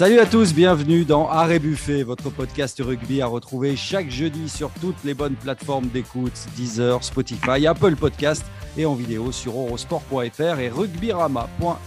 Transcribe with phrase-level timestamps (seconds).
[0.00, 4.70] Salut à tous, bienvenue dans Arrêt Buffet, votre podcast rugby à retrouver chaque jeudi sur
[4.80, 8.42] toutes les bonnes plateformes d'écoute, Deezer, Spotify, Apple Podcast
[8.78, 11.84] et en vidéo sur eurosport.fr et rugbyrama.fr.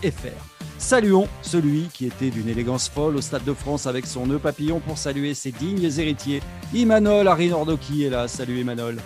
[0.78, 4.80] Saluons celui qui était d'une élégance folle au Stade de France avec son nœud papillon
[4.80, 6.44] pour saluer ses dignes héritiers.
[6.72, 8.28] Imanol Arinordoki est là.
[8.28, 8.98] Salut Imanol.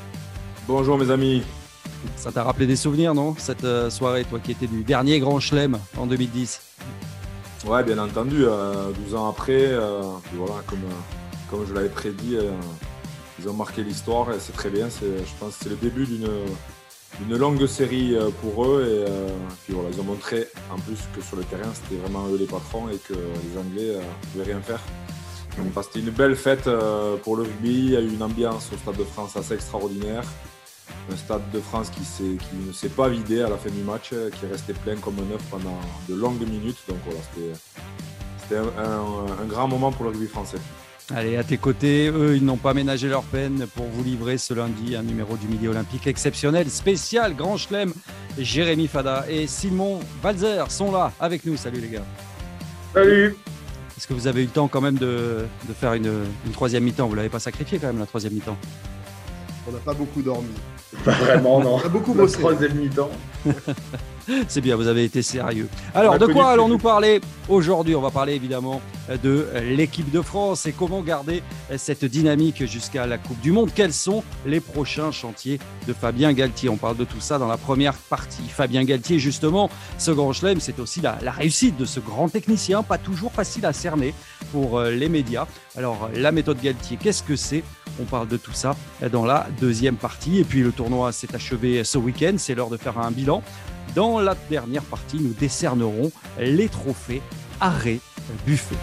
[0.67, 1.43] Bonjour mes amis.
[2.17, 3.35] Ça t'a rappelé des souvenirs, non?
[3.37, 6.59] Cette euh, soirée, toi qui étais du dernier Grand Chelem en 2010
[7.67, 8.39] Ouais, bien entendu.
[8.39, 10.01] 12 euh, ans après, euh,
[10.33, 10.79] voilà, comme,
[11.49, 12.37] comme je l'avais prédit,
[13.39, 14.87] ils ont marqué l'histoire et c'est très bien.
[14.89, 16.27] Je pense que c'est le début d'une
[17.21, 18.83] une longue série euh, pour eux.
[18.83, 19.27] Et euh,
[19.65, 22.45] puis voilà, ils ont montré en plus que sur le terrain, c'était vraiment eux les
[22.45, 24.79] patrons et que les Anglais ne euh, pouvaient rien faire.
[25.83, 26.69] C'était une belle fête
[27.23, 27.85] pour le rugby.
[27.85, 30.23] Il y a eu une ambiance au Stade de France assez extraordinaire.
[31.11, 34.09] Un Stade de France qui, qui ne s'est pas vidé à la fin du match,
[34.09, 36.77] qui est resté plein comme un œuf pendant de longues minutes.
[36.87, 37.19] Donc voilà,
[38.41, 40.57] c'était un grand moment pour le rugby français.
[41.15, 44.53] Allez, à tes côtés, eux, ils n'ont pas ménagé leur peine pour vous livrer ce
[44.53, 47.93] lundi un numéro du Midi Olympique exceptionnel, spécial, Grand Chelem.
[48.37, 51.55] Jérémy Fada et Simon Valzer sont là avec nous.
[51.55, 52.05] Salut les gars.
[52.93, 53.37] Salut.
[53.97, 55.45] Est-ce que vous avez eu le temps quand même de,
[55.79, 56.11] faire une,
[56.51, 57.05] troisième mi-temps?
[57.05, 58.57] Vous ne l'avez pas sacrifié quand même la troisième mi-temps?
[59.67, 60.47] On n'a pas beaucoup dormi.
[61.03, 61.75] Pas vraiment, non.
[61.75, 62.39] On a beaucoup bossé.
[62.39, 63.09] troisième mi-temps.
[64.47, 65.69] C'est bien, vous avez été sérieux.
[65.95, 67.95] Alors, de quoi allons-nous parler aujourd'hui?
[67.95, 68.81] On va parler évidemment
[69.23, 71.43] de l'équipe de France et comment garder
[71.77, 73.71] cette dynamique jusqu'à la Coupe du Monde.
[73.73, 76.69] Quels sont les prochains chantiers de Fabien Galtier?
[76.69, 78.43] On parle de tout ça dans la première partie.
[78.49, 82.83] Fabien Galtier, justement, ce grand chelem, c'est aussi la, la réussite de ce grand technicien,
[82.83, 84.13] pas toujours facile à cerner
[84.51, 85.47] pour euh, les médias.
[85.77, 87.63] Alors, la méthode Galtier, qu'est-ce que c'est?
[88.01, 88.75] On parle de tout ça
[89.11, 90.39] dans la deuxième partie.
[90.39, 92.35] Et puis, le tournoi s'est achevé ce week-end.
[92.37, 93.41] C'est l'heure de faire un bilan.
[93.97, 97.23] Dans la dernière partie, nous décernerons les trophées
[97.59, 97.97] Arrêt
[98.45, 98.75] Buffet.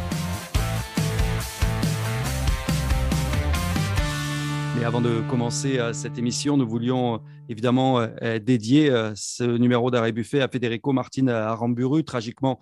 [4.76, 7.18] Mais avant de commencer euh, cette émission, nous voulions euh,
[7.48, 12.58] évidemment euh, dédier ce numéro d'arrêt buffet à Federico Martin Aramburu, tragiquement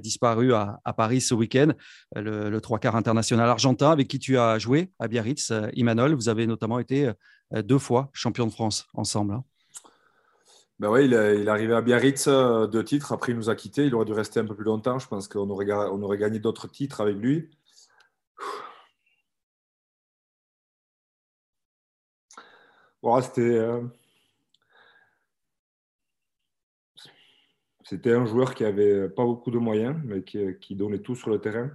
[0.00, 1.68] disparu à, Paris ce week-end,
[2.16, 6.14] le, trois quarts international argentin avec qui tu as joué à Biarritz, Imanol.
[6.14, 7.12] Vous avez notamment été
[7.54, 9.40] deux fois champion de France ensemble.
[10.82, 13.12] Ben ouais, il, est, arrivé à Biarritz, euh, deux titres.
[13.12, 13.86] Après, il nous a quittés.
[13.86, 14.98] Il aurait dû rester un peu plus longtemps.
[14.98, 17.48] Je pense qu'on aurait, gagné d'autres titres avec lui.
[23.22, 23.40] c'était.
[23.42, 23.82] Euh,
[27.84, 31.40] c'était un joueur qui avait pas beaucoup de moyens, mais qui, donnait tout sur le
[31.40, 31.70] terrain,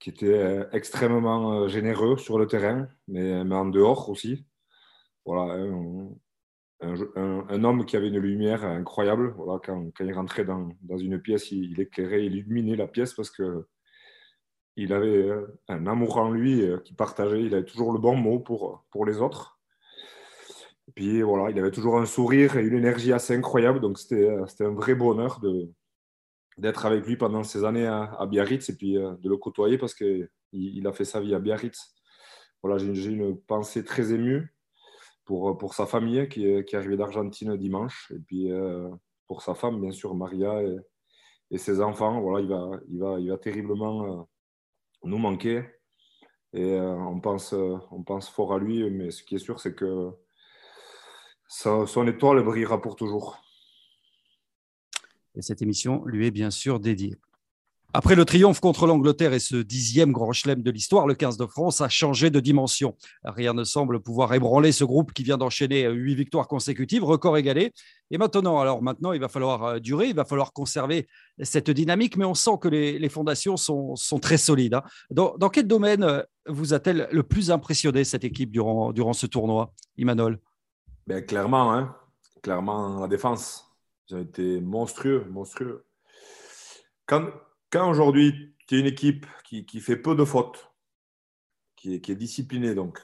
[0.00, 4.44] qui était euh, extrêmement généreux sur le terrain, mais, mais en dehors aussi.
[5.24, 6.08] Voilà, hein,
[6.80, 9.34] un, homme qui avait une lumière incroyable.
[9.36, 13.66] Voilà, quand, il rentrait dans, une pièce, il, éclairait, il illuminait la pièce parce que
[14.78, 17.42] il avait euh, un amour en lui euh, qui partageait.
[17.42, 19.58] Il avait toujours le bon mot pour, pour les autres.
[20.88, 23.80] Et puis voilà, il avait toujours un sourire et une énergie assez incroyable.
[23.80, 24.28] Donc c'était
[24.60, 25.70] un vrai bonheur de,
[26.58, 29.94] d'être avec lui pendant ces années à, Biarritz et puis euh, de le côtoyer parce
[29.94, 31.94] qu'il il a fait sa vie à Biarritz.
[32.62, 34.55] Voilà, j'ai une pensée très émue
[35.26, 38.88] pour, pour sa famille qui est, qui est arrivée d'Argentine dimanche, et puis euh,
[39.26, 42.20] pour sa femme, bien sûr, Maria et, ses enfants.
[42.20, 44.22] Voilà, il va, il va, il va terriblement euh,
[45.04, 45.64] nous manquer.
[46.52, 49.74] Et euh, on, pense, on pense fort à lui, mais ce qui est sûr, c'est
[49.74, 50.10] que
[51.48, 53.42] son étoile brillera pour toujours.
[55.34, 57.16] Et cette émission lui est bien sûr dédiée.
[57.98, 61.46] Après le triomphe contre l'Angleterre et ce dixième grand chelem de l'histoire, le 15 de
[61.46, 62.94] France a changé de dimension.
[63.24, 67.72] Rien ne semble pouvoir ébranler ce groupe qui vient d'enchaîner huit victoires consécutives, record égalé.
[68.10, 71.08] Et maintenant, alors maintenant, il va falloir euh, durer, il va falloir conserver
[71.40, 74.74] cette dynamique, mais on sent que les, fondations sont, très solides.
[74.74, 74.82] Hein.
[75.10, 79.72] Dans, quel domaine euh, vous a-t-elle le plus impressionné cette équipe durant, durant ce tournoi,
[79.96, 80.38] Imanol?
[81.06, 81.96] Ben, Clairement, hein.
[82.42, 83.74] clairement la défense.
[84.10, 85.86] Ils ont été monstrueux, monstrueux.
[87.76, 90.72] Quand aujourd'hui tu es une équipe qui, fait peu de fautes,
[91.76, 92.98] qui est, disciplinée donc,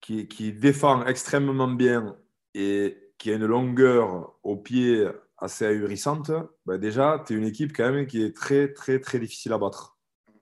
[0.00, 2.16] qui, défend extrêmement bien
[2.54, 5.08] et qui a une longueur au pied
[5.38, 6.32] assez ahurissante,
[6.66, 9.58] ben déjà, tu es une équipe quand même qui est très, très, très difficile à
[9.58, 9.96] battre.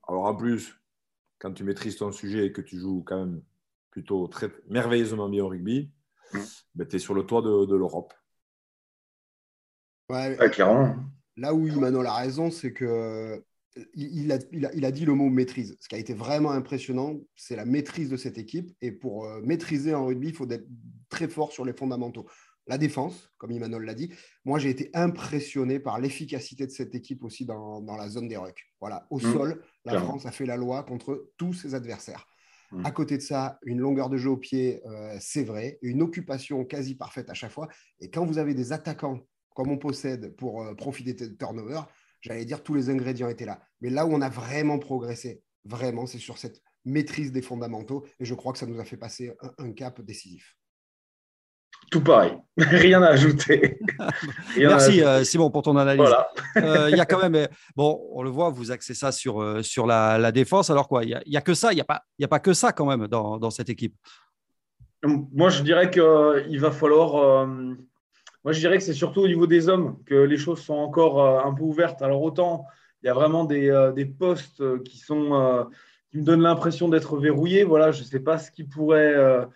[0.09, 0.81] Alors en plus,
[1.39, 3.43] quand tu maîtrises ton sujet et que tu joues quand même
[3.91, 5.93] plutôt très merveilleusement bien au rugby,
[6.75, 8.15] ben, tu es sur le toit de, l'Europe.
[10.09, 10.97] Ouais, clairement
[11.41, 13.43] là où Emmanuel a raison, c'est que
[13.95, 15.77] il a, il, a, dit le mot maîtrise.
[15.81, 18.73] Ce qui a été vraiment impressionnant, c'est la maîtrise de cette équipe.
[18.83, 20.67] Et pour euh, maîtriser en rugby, il faut être
[21.09, 22.27] très fort sur les fondamentaux.
[22.67, 24.13] la défense, comme Emmanuel l'a dit.
[24.45, 28.67] Moi, j'ai été impressionné par l'efficacité de cette équipe aussi dans, la zone des rucks.
[28.81, 29.33] Voilà, au mmh.
[29.33, 32.27] sol, la France a fait la loi contre tous ses adversaires.
[32.73, 32.85] Mmh.
[32.85, 36.65] À côté de ça, une longueur de jeu au pied, euh, c'est vrai, une occupation
[36.65, 37.69] quasi parfaite à chaque fois.
[38.01, 39.21] Et quand vous avez des attaquants
[39.55, 41.81] comme on possède pour euh, profiter de turnover,
[42.21, 43.61] j'allais dire tous les ingrédients étaient là.
[43.81, 48.07] Mais là où on a vraiment progressé, vraiment, c'est sur cette maîtrise des fondamentaux.
[48.19, 50.57] Et je crois que ça nous a fait passer un, cap décisif.
[51.91, 53.79] Tout pareil, rien à ajouter.
[54.57, 56.15] Merci euh, Simon pour ton analyse.
[56.57, 59.87] Euh, il y a quand même, bon, on le voit, vous axez ça sur, sur
[59.87, 60.71] la, défense.
[60.71, 62.73] Alors quoi, il n'y a, que ça, il n'y a, pas, a pas que ça
[62.73, 63.95] quand même dans, dans cette équipe?
[65.03, 67.47] Moi, je dirais qu'il va falloir.
[68.45, 71.45] Moi, je dirais que c'est surtout au niveau des hommes que les choses sont encore
[71.45, 72.03] un peu ouvertes.
[72.03, 72.67] Alors, autant
[73.03, 75.69] il y a vraiment des, des postes qui sont
[76.11, 77.65] qui me donne l'impression d'être verrouillé.
[77.65, 79.47] Voilà, je ne sais pas ce qui pourrait euh,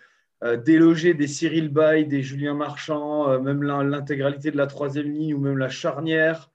[0.43, 5.33] euh, déloger des Cyril Bay, des Julien Marchand, euh, même l'intégralité de la troisième ligne
[5.33, 6.51] ou même la charnière.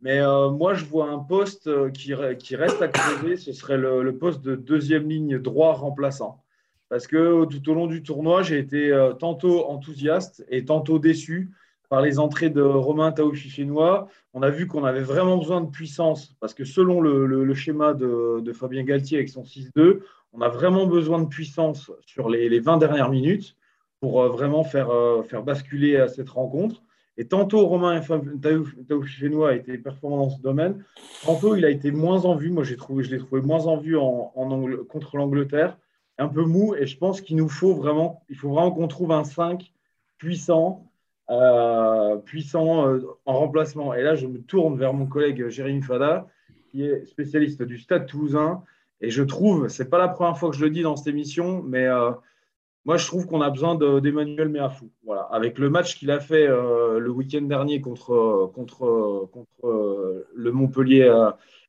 [0.00, 4.42] Mais moi, je vois un poste qui, qui, reste à creuser, ce serait le, poste
[4.42, 6.44] de deuxième ligne droit remplaçant.
[6.88, 11.50] Parce que tout au long du tournoi, j'ai été tantôt enthousiaste et tantôt déçu
[11.88, 14.08] par les entrées de Romain Taoufifénois.
[14.34, 18.52] On a vu qu'on avait vraiment besoin de puissance parce que selon le, schéma de,
[18.52, 20.00] Fabien Galtier avec son 6-2,
[20.32, 23.56] on a vraiment besoin de puissance sur les, 20 dernières minutes
[24.00, 26.82] pour euh, vraiment faire, euh, faire basculer à cette rencontre.
[27.16, 30.84] Et tantôt, Romain Taoufifénois a été performant dans ce domaine.
[31.24, 32.50] Tantôt, il a été moins en vue.
[32.50, 34.32] Moi, trouvé, je l'ai trouvé moins en vue en,
[34.88, 35.76] contre l'Angleterre.
[36.18, 36.74] Un peu mou.
[36.74, 39.72] Et je pense qu'il nous faut vraiment, il faut vraiment qu'on trouve un 5
[40.18, 40.88] puissant
[41.30, 43.92] euh, puissant euh, en remplacement.
[43.92, 46.26] Et là, je me tourne vers mon collègue Jérémy Fada,
[46.70, 48.62] qui est spécialiste du Stade toulousain.
[49.02, 51.62] Et je trouve, c'est pas la première fois que je le dis dans cette émission,
[51.62, 52.12] mais euh,
[52.86, 54.90] moi, je trouve qu'on a besoin d'Emmanuel Méafou.
[55.04, 55.22] Voilà.
[55.30, 61.14] Avec le match qu'il a fait le week-end dernier contre, contre, contre le Montpellier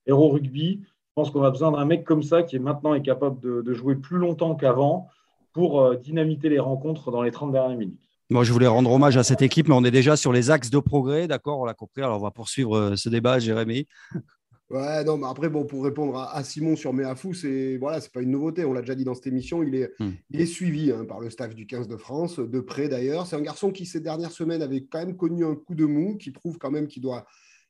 [0.05, 0.79] Hero Rugby,
[1.19, 3.73] pense qu'on a besoin d'un mec comme ça qui est maintenant est capable de, de
[3.73, 5.09] jouer plus longtemps qu'avant
[5.51, 7.99] pour dynamiter les rencontres dans les 30 dernières minutes.
[8.31, 10.69] Moi, je voulais rendre hommage à cette équipe, mais on est déjà sur les axes
[10.69, 11.59] de progrès, d'accord?
[11.59, 12.03] On l'a compris.
[12.03, 13.87] Alors, on va poursuivre euh, ce débat, Jérémy.
[14.71, 18.21] Ouais, non, mais après, bon, pour répondre à, Simon sur Méafou, c'est voilà, c'est pas
[18.21, 18.65] une nouveauté.
[18.65, 19.63] On l'a déjà dit dans cette émission.
[19.63, 20.11] Il est, hmm.
[20.31, 23.25] est suivi hein, par le staff du 15 de France, de près d'ailleurs.
[23.25, 26.17] C'est un garçon qui, ces dernières semaines, avait quand même connu un coup de mou,
[26.17, 27.25] qui prouve quand même qu'il doit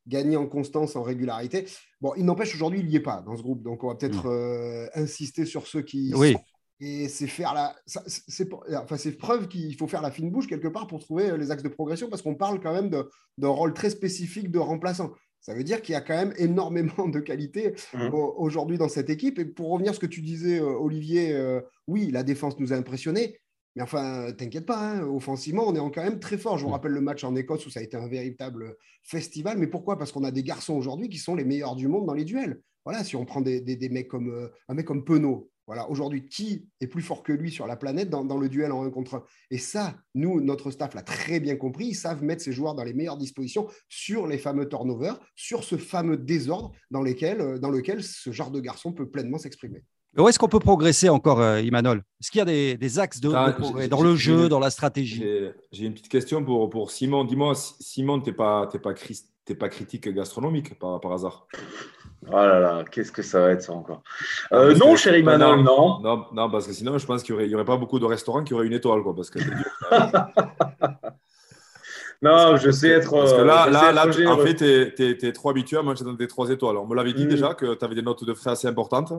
[0.09, 1.65] gagner en constance, en régularité.
[2.01, 3.63] Bon, il n'empêche, aujourd'hui, il n'y est pas dans ce groupe.
[3.63, 4.31] Donc, on va peut-être hmm.
[4.31, 6.35] euh, insister sur ceux qui oui.
[6.81, 10.69] Et c'est faire la, c'est enfin c'est preuve qu'il faut faire la fine bouche quelque
[10.69, 12.89] part pour trouver euh, les axes de progression parce qu'on parle quand même
[13.37, 15.11] d'un rôle très spécifique de remplaçant.
[15.41, 18.13] Ça veut dire qu'il y a quand même énormément de qualité mmh.
[18.13, 19.39] aujourd'hui dans cette équipe.
[19.39, 22.71] Et pour revenir à ce que tu disais, euh, Olivier, euh, oui, la défense nous
[22.71, 23.39] a impressionnés.
[23.75, 26.57] Mais enfin, t'inquiète pas, hein, offensivement, on est quand même très fort.
[26.57, 26.73] Je vous mmh.
[26.73, 29.57] rappelle le match en Écosse où ça a été un véritable festival.
[29.57, 29.97] Mais pourquoi?
[29.97, 32.61] Parce qu'on a des garçons aujourd'hui qui sont les meilleurs du monde dans les duels.
[32.85, 36.67] Voilà, si on prend des, des, mecs comme un mec comme Penaud, voilà, aujourd'hui, qui
[36.81, 39.23] est plus fort que lui sur la planète dans, le duel en 1 contre 1
[39.51, 41.89] Et ça, nous, notre staff l'a très bien compris.
[41.89, 45.77] Ils savent mettre ces joueurs dans les meilleures dispositions sur les fameux turnovers, sur ce
[45.77, 49.83] fameux désordre dans, lesquels, dans lequel ce genre de garçon peut pleinement s'exprimer.
[50.17, 51.99] Où est-ce qu'on peut progresser encore, euh, Imanol?
[52.19, 55.23] Est-ce qu'il y a des, axes de, ah, progrès dans le jeu, dans la stratégie?
[55.71, 57.23] J'ai une petite question pour, pour Simon.
[57.25, 58.93] Dis-moi, Simon, tu n'es pas, pas,
[59.59, 61.47] pas critique gastronomique par, par hasard?
[62.27, 64.03] Oh là là, qu'est-ce que ça va être ça encore?
[64.51, 66.25] Euh, Non, chérie Manon, non, non.
[66.33, 66.51] non.
[66.51, 68.73] parce que sinon, je pense qu'il n'y aurait, pas beaucoup de restaurants qui auraient une
[68.73, 69.01] étoile.
[69.03, 69.39] Quoi, parce que
[72.21, 73.11] non, je sais être.
[73.11, 76.27] Parce que là, là, là en fait, tu es, trop habitué à manger dans des
[76.27, 76.77] trois étoiles.
[76.77, 77.29] On me l'avait dit mm.
[77.29, 79.13] déjà que tu avais des notes de frais assez importantes.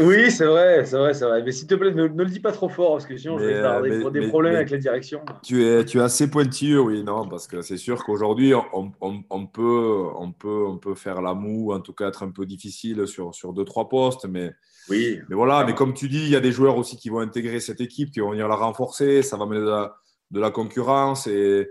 [0.00, 1.42] Oui, c'est vrai, c'est vrai, c'est vrai.
[1.44, 3.58] Mais s'il te plaît, ne, le dis pas trop fort, parce que sinon, je vais
[3.58, 5.20] avoir des, problèmes avec la direction.
[5.42, 9.46] Tu es, tu es assez pointilleux, oui, non, parce que c'est sûr qu'aujourd'hui, on, on,
[9.46, 13.06] peut, on, peut, on peut faire la moue, en tout cas être un peu difficile
[13.06, 14.50] sur, sur deux, trois postes, mais,
[14.88, 15.20] oui.
[15.28, 15.64] mais voilà.
[15.64, 18.10] Mais comme tu dis, il y a des joueurs aussi qui vont intégrer cette équipe,
[18.10, 19.96] qui vont venir la renforcer, ça va mener de la,
[20.32, 21.70] de la concurrence et,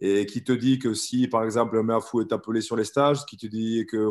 [0.00, 3.24] et qui te dit que si, par exemple, un Meafou est appelé sur les stages,
[3.26, 4.08] qui te dit que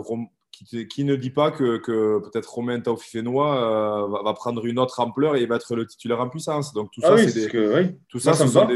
[0.90, 1.80] qui, ne dit pas que,
[2.20, 6.30] peut-être Romain Taufifénois euh, va, prendre une autre ampleur et va être le titulaire en
[6.30, 6.74] puissance.
[6.74, 8.68] Donc tout ah ça, c'est des, tout ça, ce sont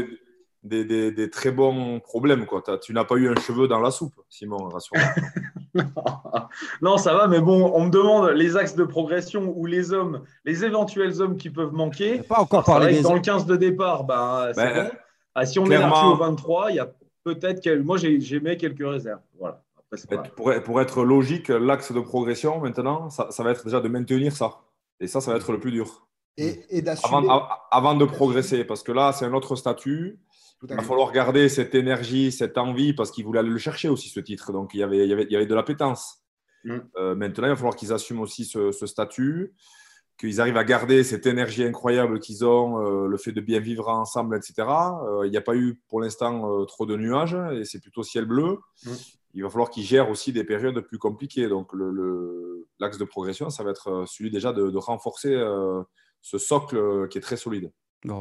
[0.64, 2.46] des, des, très bons problèmes.
[2.46, 2.62] Quoi.
[2.82, 5.84] Tu n'as pas eu un cheveu dans la soupe, Simon, rassure-moi.
[6.82, 10.22] non, ça va, mais bon, on me demande les axes de progression ou les hommes,
[10.44, 12.18] les éventuels hommes qui peuvent manquer.
[12.22, 14.90] Pas encore parlé Dans le 15 de départ, bah, ben, bon.
[15.40, 16.92] Ah, si on est au 23, il y a
[17.24, 19.20] peut-être que moi j'ai mis quelques réserves.
[19.38, 19.62] Voilà.
[20.36, 24.60] Pour, pour, être logique, l'axe de progression maintenant, ça, va être déjà de maintenir ça.
[25.00, 26.06] Et ça, ça va être le plus dur.
[26.36, 26.62] Et,
[27.02, 30.20] avant, avant, de progresser, parce que là, c'est un autre statut.
[30.68, 34.08] Il va falloir garder cette énergie, cette envie, parce qu'il voulait aller le chercher aussi,
[34.08, 34.52] ce titre.
[34.52, 36.22] Donc, il y avait, il y avait, il y avait de l'appétence.
[36.64, 36.78] Mm.
[36.96, 39.54] Euh, maintenant, il va falloir qu'ils assument aussi ce, statut,
[40.18, 43.88] qu'ils arrivent à garder cette énergie incroyable qu'ils ont, euh, le fait de bien vivre
[43.88, 44.68] ensemble, etc.
[44.68, 48.24] Euh, il n'y a pas eu pour l'instant trop de nuages et c'est plutôt ciel
[48.24, 48.58] bleu.
[48.84, 48.90] Mm.
[49.34, 51.48] Il va falloir qu'ils gèrent aussi des périodes plus compliquées.
[51.48, 51.70] Donc,
[52.80, 55.38] l'axe de progression, ça va être celui déjà de, de renforcer
[56.22, 57.70] ce socle qui est très solide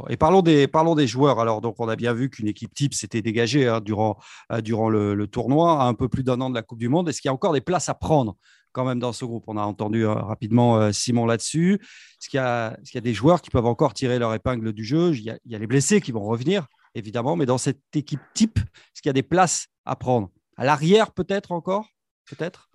[0.10, 1.40] et parlons des, parlons des joueurs.
[1.40, 4.18] Alors, donc, on a bien vu qu'une équipe type s'était dégagée hein, durant,
[4.52, 7.10] euh, durant le, tournoi, à un peu plus d'un an de la Coupe du Monde.
[7.10, 8.36] Est-ce qu'il y a encore des places à prendre
[8.78, 11.80] quand même dans ce groupe On a entendu euh, rapidement euh, Simon là-dessus.
[11.82, 14.84] Est-ce qu'il y, est y, a des joueurs qui peuvent encore tirer leur épingle du
[14.84, 15.16] jeu?
[15.16, 17.82] Il y, a, il y, a, les blessés qui vont revenir, évidemment, mais dans cette
[17.96, 20.30] équipe type, est-ce qu'il y a des places à prendre?
[20.58, 21.90] À l'arrière, peut-être encore?
[22.30, 22.70] Peut-être?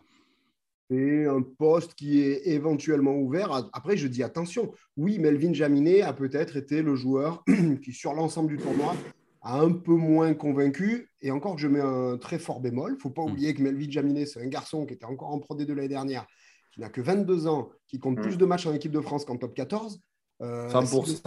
[0.91, 3.71] C'est un poste qui est éventuellement ouvert.
[3.73, 4.75] Après, je dis attention.
[4.97, 7.45] Oui, Melvin Jaminet a peut-être été le joueur
[7.85, 8.97] qui, sur l'ensemble du tournoi,
[9.43, 11.11] a un peu moins convaincu.
[11.21, 13.31] Et encore que je mets un très fort bémol, il ne faut pas mm.
[13.31, 15.89] oublier que Melvin Jaminet, c'est un garçon qui était encore en Pro D de l'année
[15.89, 16.27] dernière,
[16.73, 18.23] qui n'a que 22 ans, qui compte mm.
[18.23, 20.01] plus de matchs en équipe de France qu'en top 14.
[20.41, 21.21] 100%,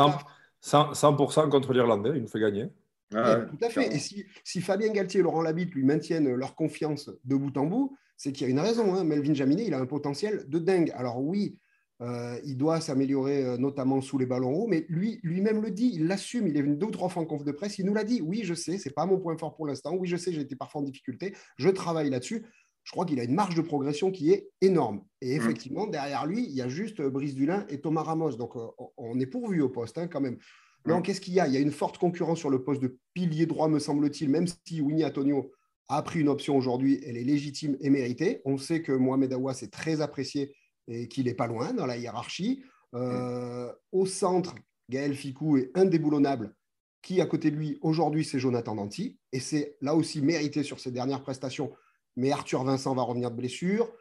[0.73, 2.69] euh, contre l'Irlandais, il nous fait gagner.
[3.13, 3.95] Ah tout à fait.
[3.95, 7.65] Et si, si, Fabien Galtier et Laurent Labitte lui maintiennent leur confiance de bout en
[7.65, 8.95] bout, c'est qu'il y a une raison.
[8.95, 9.03] Hein.
[9.03, 10.91] Melvin Jaminet, il a un potentiel de dingue.
[10.95, 11.57] Alors oui,
[12.01, 15.91] euh, il doit s'améliorer euh, notamment sous les ballons hauts, mais lui, lui-même le dit,
[15.93, 16.47] il l'assume.
[16.47, 18.21] Il est venu deux ou trois fois en conf de presse, il nous l'a dit.
[18.21, 19.95] Oui, je sais, c'est pas mon point fort pour l'instant.
[19.95, 21.33] Oui, je sais, j'ai été parfois en difficulté.
[21.57, 22.45] Je travaille là-dessus.
[22.83, 25.03] Je crois qu'il a une marge de progression qui est énorme.
[25.21, 25.41] Et mmh.
[25.41, 28.35] effectivement, derrière lui, il y a juste euh, Brice Dulin et Thomas Ramos.
[28.35, 28.53] Donc,
[28.97, 30.37] on est pourvu au poste hein, quand même.
[30.85, 31.01] Non, mmh.
[31.01, 31.47] qu'est-ce qu'il y a?
[31.47, 34.45] Il y a une forte concurrence sur le poste de pilier droit, me semble-t-il, même
[34.47, 35.51] si Winnie Antonio
[35.87, 38.41] a pris une option aujourd'hui, elle est légitime et méritée.
[38.43, 40.53] On sait que Mohamed Aouas est très apprécié
[40.87, 42.63] et qu'il n'est pas loin dans la hiérarchie.
[42.93, 44.55] Euh, au centre,
[44.89, 46.55] Gaël Ficou est indéboulonnable.
[47.01, 49.19] Qui à côté de lui aujourd'hui, c'est Jonathan Danti.
[49.31, 51.71] Et c'est là aussi mérité sur ses dernières prestations.
[52.15, 53.91] Mais Arthur Vincent va revenir de blessure.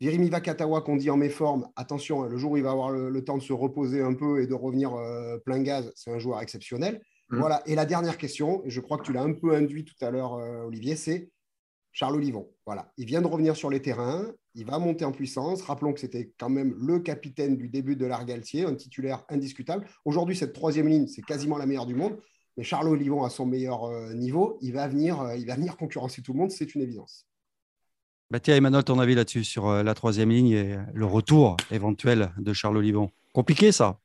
[0.00, 3.36] Virimi Vakatawa, qu'on dit en méforme, attention, le jour où il va avoir le, temps
[3.36, 7.02] de se reposer un peu et de revenir euh, plein gaz, c'est un joueur exceptionnel.
[7.30, 7.38] Mmh.
[7.38, 7.62] Voilà.
[7.66, 10.10] Et la dernière question, et je crois que tu l'as un peu induit tout à
[10.10, 11.30] l'heure, euh, Olivier, c'est
[11.92, 12.48] Charles Olivon.
[12.66, 12.92] Voilà.
[12.96, 15.62] Il vient de revenir sur les terrains, il va monter en puissance.
[15.62, 19.86] Rappelons que c'était quand même le capitaine du début de l'Argaltier, un titulaire indiscutable.
[20.04, 22.18] Aujourd'hui, cette troisième ligne, c'est quasiment la meilleure du monde.
[22.56, 25.76] Mais Charles Olivon à son meilleur euh, niveau, il va, venir, euh, il va venir
[25.76, 27.26] concurrencer tout le monde, c'est une évidence.
[28.30, 32.52] Bah tiens, Emmanuel, ton avis là-dessus sur la troisième ligne et le retour éventuel de
[32.52, 33.10] Charles Olivon?
[33.32, 34.00] Compliqué ça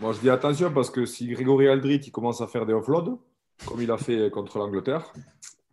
[0.00, 3.18] moi, je dis attention parce que si Grégory Aldrit il commence à faire des offloads,
[3.66, 5.12] comme il a fait contre l'Angleterre,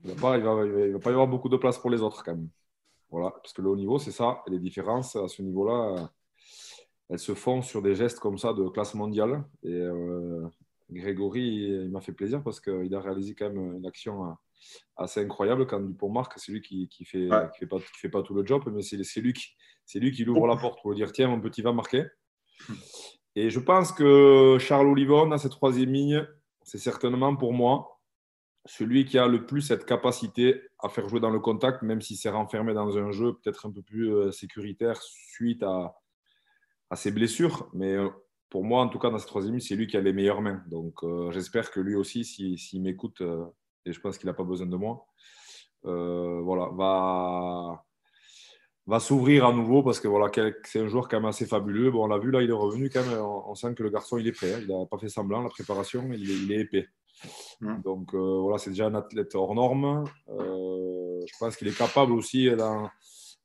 [0.03, 2.49] il ne va, va, pas y avoir beaucoup de place pour les autres quand même.
[3.09, 4.43] Voilà, parce que le haut niveau, c'est ça.
[4.47, 6.11] Et les différences à ce niveau-là,
[7.09, 9.43] elles se font sur des gestes comme ça de classe mondiale.
[9.63, 10.45] Et euh,
[10.91, 14.35] Grégory, il, m'a fait plaisir parce qu'il a réalisé quand même une action
[14.97, 16.33] assez incroyable quand Dupont marque.
[16.37, 19.33] C'est lui qui ne fait, fait, pas, fait pas tout le job, mais c'est lui,
[19.33, 19.55] qui,
[19.95, 22.05] lui qui ouvre la porte pour dire tiens, mon petit va marquer.
[23.35, 26.27] Et je pense que Charles Olivon, à cette troisième ligne,
[26.63, 27.94] c'est certainement pour moi
[28.65, 32.17] celui qui a le plus cette capacité à faire jouer dans le contact, même s'il
[32.17, 35.95] s'est renfermé dans un jeu peut-être un peu plus euh, sécuritaire suite à,
[36.95, 37.69] ses blessures.
[37.73, 38.09] Mais euh,
[38.49, 40.63] pour moi, en tout cas, dans cette troisième c'est lui qui a les meilleures mains.
[40.67, 43.21] Donc euh, j'espère que lui aussi, s'il m'écoute,
[43.85, 45.05] et je pense qu'il n'a pas besoin de moi,
[45.83, 47.85] voilà, va,
[48.87, 50.31] va s'ouvrir à nouveau parce que voilà,
[50.63, 51.91] c'est un joueur quand même assez fabuleux.
[51.91, 53.19] Bon, on l'a vu là, il est revenu quand même.
[53.19, 54.53] On, sent que le garçon il est prêt.
[54.53, 54.59] Hein.
[54.61, 56.87] Il n'a pas fait semblant la préparation, il est, épais.
[57.61, 60.03] Donc euh, voilà, c'est déjà un athlète hors norme.
[60.29, 62.89] Euh, je pense qu'il est capable aussi dans,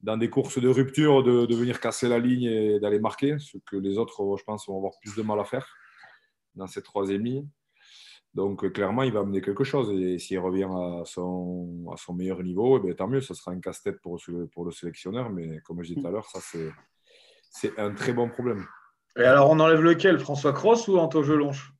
[0.01, 3.59] dans, des courses de rupture de, de venir casser la ligne et d'aller marquer, ce
[3.59, 5.67] que les autres, je pense, vont avoir plus de mal à faire
[6.55, 7.47] dans ces trois émis.
[8.33, 9.91] Donc, clairement, il va amener quelque chose.
[10.01, 13.21] Et s'il revient à son, à son meilleur niveau, eh tant mieux.
[13.21, 14.21] Ce sera un casse-tête pour,
[14.53, 15.31] pour le sélectionneur.
[15.31, 16.39] Mais comme je disais tout à l'heure, ça,
[17.51, 18.65] c'est un très bon problème.
[19.19, 20.21] Et alors, on enlève lequel?
[20.21, 21.73] François Cross ou Anto Gelonche?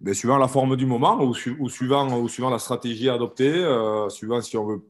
[0.00, 4.40] Ben, Suivant la forme du moment ou, suivant, ou suivant la stratégie adoptée, euh, suivant
[4.40, 4.82] si on veut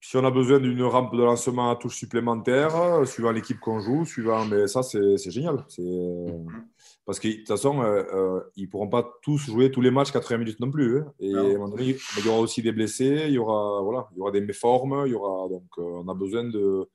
[0.00, 4.04] si on a besoin d'une rampe de lancement à touche supplémentaire, suivant l'équipe qu'on joue,
[4.04, 5.64] suivant, mais ça c'est génial.
[5.66, 6.66] C'est mhm.
[7.06, 9.90] Parce que de toute façon, euh, euh, ils ne pourront pas tous jouer tous les
[9.90, 10.98] matchs 80 minutes non plus.
[10.98, 11.12] Hein.
[11.20, 14.40] Et il y aura aussi des blessés, il y aura, voilà, il y aura des
[14.40, 15.04] méformes.
[15.06, 16.88] Il y aura, donc, euh, on a besoin de.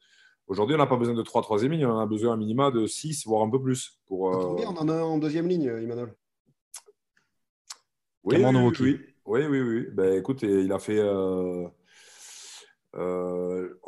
[0.48, 2.88] Aujourd'hui, on n'a pas besoin de 3 troisième ligne, on a besoin un minima de
[2.88, 4.00] 6, voire un peu plus.
[4.08, 6.14] Pour, Combien on en a en deuxième ligne, Emmanuel
[8.24, 11.02] oui, oui, oui, oui, oui, Ben, écoute, il a fait.
[11.04, 11.72] on,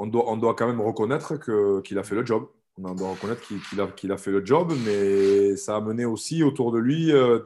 [0.07, 1.37] doit, on doit quand même reconnaître
[1.81, 2.47] qu'il a fait le job.
[2.77, 6.79] on doit reconnaître qu'il a, fait le job, mais ça a mené aussi autour de
[6.79, 7.39] lui euh,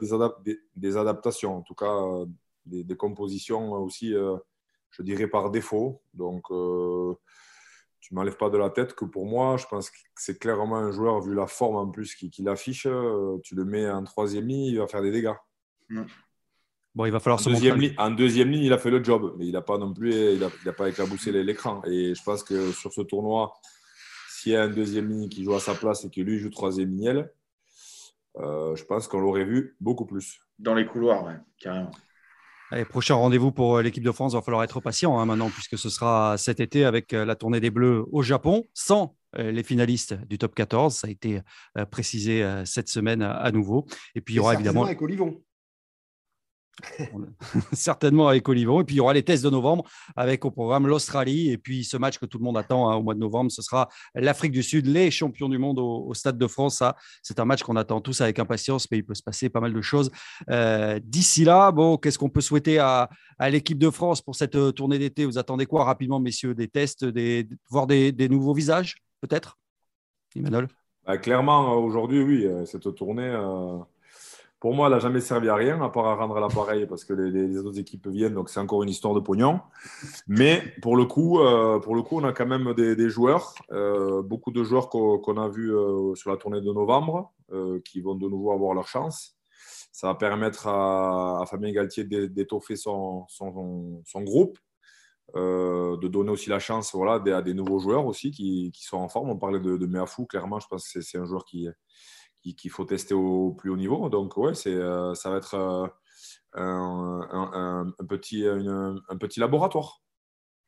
[0.76, 2.02] des, adaptations, en tout cas
[2.66, 4.14] des, compositions aussi,
[4.90, 6.02] je dirais, par défaut.
[6.14, 10.38] Donc, tu ne m'enlèves pas de la tête que pour moi, je pense que c'est
[10.38, 12.86] clairement un joueur, vu la forme en plus qu'il affiche,
[13.42, 15.34] tu le mets en troisième ligne, il va faire des dégâts.
[16.96, 19.04] Bon, il va falloir en se deuxième ligne, En deuxième ligne, il a fait le
[19.04, 21.82] job, mais il n'a pas non plus, il n'a pas éclaboussé l'écran.
[21.84, 23.52] Et je pense que sur ce tournoi,
[24.30, 26.48] s'il y a un deuxième ligne qui joue à sa place et que lui joue
[26.48, 27.26] troisième ligne,
[28.38, 30.40] euh, je pense qu'on l'aurait vu beaucoup plus.
[30.58, 31.90] Dans les couloirs, ouais, carrément.
[32.70, 34.32] Allez, prochain rendez-vous pour euh, l'équipe de France.
[34.32, 37.36] Il va falloir être patient hein, maintenant, puisque ce sera cet été avec euh, la
[37.36, 40.96] tournée des Bleus au Japon, sans les finalistes du top 14.
[40.96, 41.42] Ça a été
[41.90, 43.84] précisé cette semaine à nouveau.
[44.14, 44.84] Et puis, il y aura évidemment.
[44.84, 45.42] Avec Olivon.
[47.72, 48.80] certainement avec Olivon.
[48.80, 51.50] Et puis il y aura les tests de novembre avec au programme l'Australie.
[51.50, 53.62] Et puis ce match que tout le monde attend hein, au mois de novembre, ce
[53.62, 56.82] sera l'Afrique du Sud, les champions du monde au, Stade de France.
[57.22, 59.72] C'est un match qu'on attend tous avec impatience, mais il peut se passer pas mal
[59.72, 60.10] de choses.
[60.50, 63.08] Euh, d'ici là, qu'est-ce qu'on peut souhaiter à,
[63.50, 65.24] l'équipe de France pour cette euh, tournée d'été?
[65.24, 69.58] Vous attendez quoi rapidement, messieurs Des tests, des, voir des, nouveaux visages, peut-être?
[70.34, 70.68] Emmanuel?
[71.06, 73.28] Bah, Clairement, aujourd'hui, oui, euh, cette tournée
[74.66, 77.12] pour moi, elle n'a jamais servi à rien, à part à rendre l'appareil parce que
[77.12, 79.60] les, autres équipes viennent, donc c'est encore une histoire de pognon.
[80.26, 84.22] Mais pour le coup, euh, pour le coup on a quand même des, joueurs, euh,
[84.22, 87.32] beaucoup de joueurs qu'on a vus euh, sur la tournée de novembre,
[87.84, 89.36] qui vont de nouveau avoir leur chance.
[89.92, 93.24] Ça va permettre à, Fabien Galtier d'étoffer son,
[94.16, 94.58] groupe,
[95.32, 99.30] de donner aussi la chance voilà, à des nouveaux joueurs aussi qui, sont en forme.
[99.30, 101.68] On parlait de, de Meafou, clairement, je pense que c'est un joueur qui,
[102.54, 104.08] qu'il faut tester au plus haut niveau.
[104.08, 105.88] Donc, ouais, c'est, euh, ça va être euh,
[106.56, 110.02] un, petit, un petit laboratoire.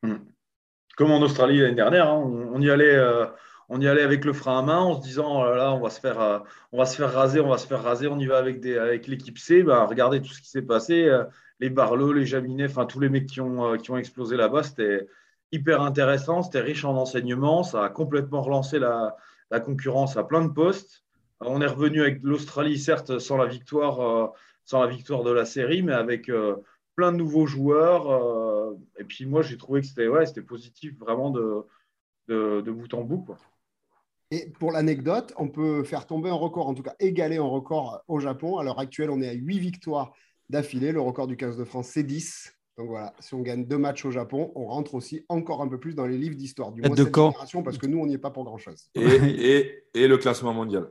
[0.03, 0.17] Hmm.
[0.97, 2.95] Comme en Australie l'année dernière, hein, on, y allait.
[2.95, 3.25] Euh,
[3.71, 5.91] on y allait avec le frein à main en se disant oh là, on va
[5.91, 8.39] se faire on va se faire raser on va se faire raser on y va
[8.39, 11.07] avec des avec l'équipe C ben, regardez tout ce qui s'est passé
[11.59, 15.07] les Barlow les Jaminet enfin tous les mecs qui ont qui ont explosé là-bas c'était
[15.51, 19.15] hyper intéressant c'était riche en enseignements ça a complètement relancé la,
[19.51, 21.03] la concurrence à plein de postes
[21.41, 24.27] on est revenu avec l'Australie, certes, sans la victoire, euh,
[24.65, 26.55] sans la victoire de la série, mais avec euh,
[26.95, 28.09] plein de nouveaux joueurs.
[28.11, 31.65] Euh, et puis moi, j'ai trouvé que c'était ouais, positif vraiment de,
[32.27, 33.25] de, bout en bout.
[34.31, 38.03] Et pour l'anecdote, on peut faire tomber un record, en tout cas égaler un record
[38.07, 38.57] au Japon.
[38.57, 40.13] À l'heure actuelle, on est à 8 victoires
[40.49, 40.91] d'affilée.
[40.91, 42.53] Le record du 15 de France, c'est 10.
[42.77, 45.79] Donc voilà, si on gagne deux matchs au Japon, on rentre aussi encore un peu
[45.79, 46.71] plus dans les livres d'histoire.
[46.71, 48.89] Du moins, de quand parce que nous, on n'y est pas pour grand-chose.
[48.95, 50.89] et, le classement mondial.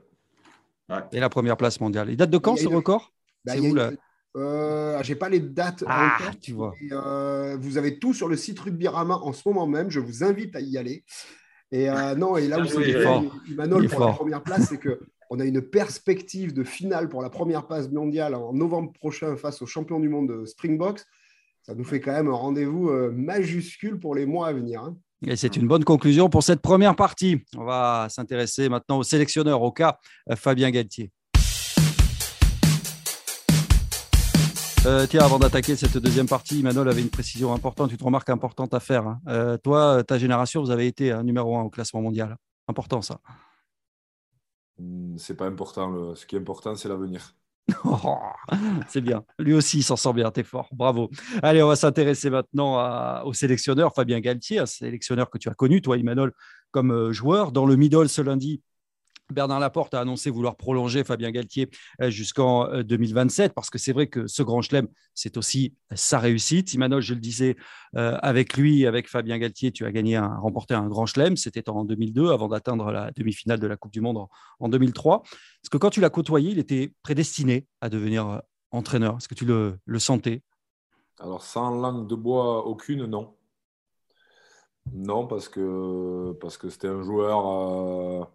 [1.12, 2.09] Et la première place mondiale.
[2.11, 3.12] Il date de quand ce record
[3.44, 3.90] bah, C'est où là
[4.37, 5.85] euh, J'ai pas les dates.
[5.87, 6.74] Ah, tu vois.
[6.92, 9.90] Euh, vous avez tout sur le site Rugby-Rama en ce moment même.
[9.90, 11.05] Je vous invite à y aller.
[11.70, 15.40] Et euh, non, et là où c'est Manol pour la première place, c'est que on
[15.40, 19.66] a une perspective de finale pour la première place mondiale en novembre prochain face aux
[19.66, 21.07] champions du monde de Springbox.
[21.62, 24.83] Ça nous fait quand même un rendez-vous majuscule pour les mois à venir.
[24.83, 24.96] Hein.
[25.26, 27.44] Et c'est une bonne conclusion pour cette première partie.
[27.57, 29.98] On va s'intéresser maintenant au sélectionneur, au cas
[30.31, 31.11] euh, Fabien Galtier.
[34.87, 38.72] Euh, tiens, avant d'attaquer cette deuxième partie, Manol avait une précision importante, une remarque importante
[38.74, 39.09] à faire.
[39.09, 39.20] Hein.
[39.26, 42.37] Euh, toi, ta génération, vous avez été un numéro un au classement mondial.
[42.68, 43.18] Important ça.
[44.78, 46.14] Hmm, c'est pas important.
[46.14, 47.35] Ce qui est important, c'est l'avenir.
[48.88, 49.24] C'est bien.
[49.38, 50.31] Lui aussi, il s'en sort bien.
[50.31, 50.68] T'es fort.
[50.72, 51.11] Bravo.
[51.42, 55.83] Allez, on va s'intéresser maintenant au sélectionneur Fabien Galtier, un sélectionneur que tu as connu,
[55.83, 56.33] toi, Emmanuel,
[56.70, 57.52] comme euh, joueur.
[57.52, 58.62] Dans le middle ce lundi,
[59.33, 61.69] Bernard Laporte a annoncé vouloir prolonger Fabien Galtier
[62.01, 66.19] euh, jusqu'en 2027 euh, parce que c'est vrai que ce grand chelem, c'est aussi sa
[66.19, 66.73] réussite.
[66.73, 67.57] Imanol, je le disais,
[67.97, 71.37] euh, avec lui, avec Fabien Galtier, tu as gagné un, remporté un grand chelem.
[71.37, 74.27] C'était en 2002 avant d'atteindre la demi-finale de la Coupe du Monde
[74.61, 75.23] en, 2003.
[75.25, 79.45] Est-ce que quand tu l'as côtoyé, il était prédestiné à devenir entraîneur Est-ce que tu
[79.45, 80.43] le, sentais?
[81.21, 83.35] Alors, sans langue de bois aucune, non.
[84.93, 88.31] Non, parce que parce que c'était un joueur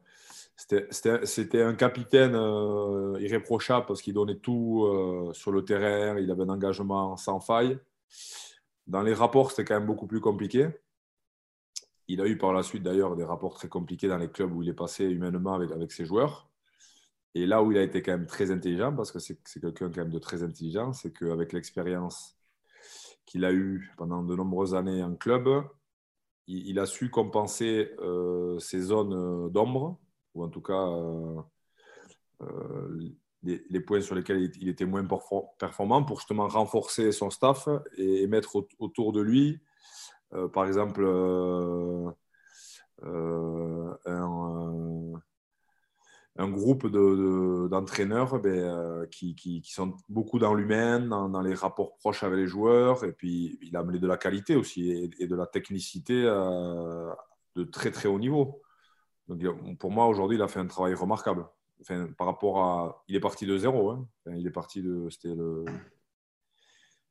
[0.56, 6.44] c'était un capitaine euh, irréprochable parce qu'il donnait tout euh, sur le terrain, il avait
[6.44, 7.80] un engagement sans faille.
[8.86, 10.70] Dans les rapports, c'était quand même beaucoup plus compliqué.
[12.08, 14.62] Il a eu par la suite d'ailleurs des rapports très compliqués dans les clubs où
[14.62, 16.50] il est passé humainement avec, ses joueurs.
[17.34, 20.02] Et là où il a été quand même très intelligent, parce que c'est quelqu'un quand
[20.02, 22.38] même de très intelligent, c'est qu'avec l'expérience
[23.26, 25.50] qu'il a eue pendant de nombreuses années en club,
[26.46, 29.98] il, a su compenser euh, ces zones d'ombre
[30.34, 31.42] ou en tout cas euh,
[32.42, 33.10] euh,
[33.44, 35.06] les, points sur lesquels il, était moins
[35.60, 37.68] performant pour justement renforcer son staff
[37.98, 39.60] et, mettre autour de lui,
[40.34, 41.06] euh, par exemple,
[46.36, 52.40] un, groupe d'entraîneurs ben, qui, qui, sont beaucoup dans l'humain, dans, les rapports proches avec
[52.40, 53.04] les joueurs.
[53.04, 57.92] Et puis, il a amené de la qualité aussi et, de la technicité de très
[57.92, 58.63] très haut niveau.
[59.28, 61.46] Donc, pour moi, aujourd'hui, il a fait un travail remarquable.
[61.82, 63.04] Enfin, par rapport à.
[63.08, 63.92] Il est parti de zéro.
[63.92, 64.08] Hein.
[64.28, 65.10] il est parti de.
[65.10, 65.66] C'était le.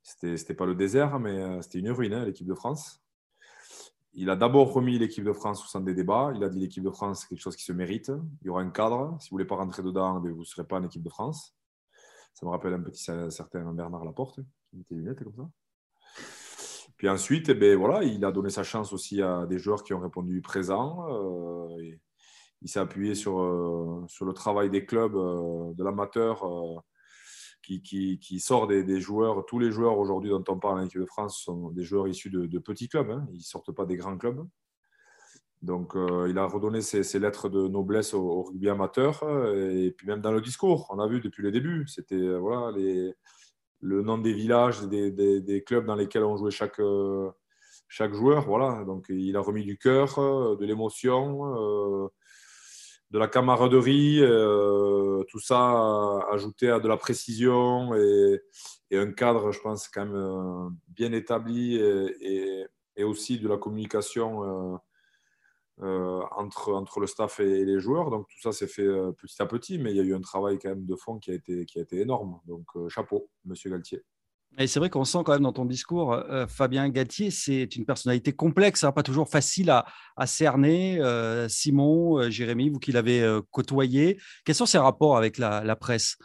[0.03, 3.01] C'était pas le désert, mais euh, c'était une ruine, hein, l'équipe de France.
[4.15, 6.33] Il a d'abord remis l'équipe de France au centre des débats.
[6.35, 8.11] Il a dit l'équipe de France, c'est quelque chose qui se mérite.
[8.41, 9.17] Il y aura un cadre.
[9.21, 11.09] Si vous ne voulez pas rentrer dedans, ben, vous ne serez pas en équipe de
[11.09, 11.55] France.
[12.35, 15.49] Ça me rappelle un petit certain Bernard Laporte, qui mettait des lunettes comme ça.
[17.03, 19.93] Puis ensuite, eh ben, voilà, il a donné sa chance aussi à des joueurs qui
[19.93, 21.05] ont répondu présent.
[21.11, 21.97] Euh,
[22.61, 26.45] il s'est appuyé sur, euh, sur le travail des clubs, euh, de l'amateur,
[27.61, 29.45] qui, qui, sort des, joueurs.
[29.47, 32.31] Tous les joueurs aujourd'hui dont on parle en équipe de France sont des joueurs issus
[32.31, 33.11] de, petits clubs.
[33.11, 33.27] Hein.
[33.33, 34.47] Ils ne sortent pas des grands clubs.
[35.61, 39.25] Donc, il a redonné ses, lettres de noblesse au, rugby amateur.
[39.57, 43.13] Et puis même dans le discours, on a vu depuis le début, c'était voilà, les,
[43.83, 47.31] le nom des villages, des, des, clubs dans lesquels on jouait chaque, euh,
[47.89, 48.47] chaque joueur.
[48.47, 48.85] Voilà.
[48.85, 52.09] Donc, il a remis du cœur, euh, de l'émotion, euh,
[53.11, 54.23] de la camaraderie,
[55.29, 58.41] tout ça ajouté à de la précision et,
[58.95, 62.67] un cadre, je pense, quand même bien établi et,
[62.97, 64.81] et aussi de la communication
[65.81, 68.11] entre, entre le staff et, les joueurs.
[68.11, 70.21] Donc tout ça s'est fait euh, petit à petit, mais il y a eu un
[70.21, 72.39] travail quand même de fond qui a été, qui a été énorme.
[72.47, 74.03] Donc euh, chapeau, monsieur Galtier.
[74.59, 76.15] Et c'est vrai qu'on sent quand même dans ton discours,
[76.47, 81.01] Fabien Galtier, c'est une personnalité complexe, hein, pas toujours facile à, à cerner.
[81.49, 86.19] Simon, Jérémy, vous qui l'avez côtoyé, quels sont ses rapports avec la, presse?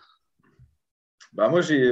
[1.31, 1.89] Bah moi, j'ai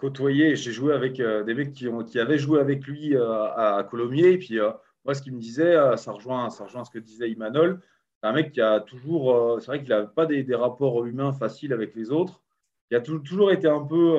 [0.00, 3.84] côtoyé, j'ai joué avec des mecs qui, ont, qui avaient joué avec lui à, à
[3.84, 4.30] Colomiers.
[4.30, 4.58] Et puis,
[5.04, 7.80] moi, ce qu'il me disait, euh, ça rejoint, ça rejoint ce que disait Imanol.
[8.20, 11.32] C'est un mec qui a toujours, euh, c'est vrai qu'il n'a pas des, rapports humains
[11.32, 12.42] faciles avec les autres.
[12.90, 14.18] Il a toujours été un peu,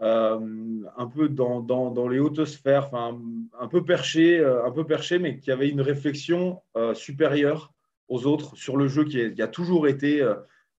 [0.00, 3.18] euh, un peu dans, dans, les hautes sphères, enfin,
[3.58, 6.60] un peu perché, un peu perché, mais qui avait une réflexion
[6.92, 7.72] supérieure
[8.08, 10.22] aux autres sur le jeu, qui, a toujours été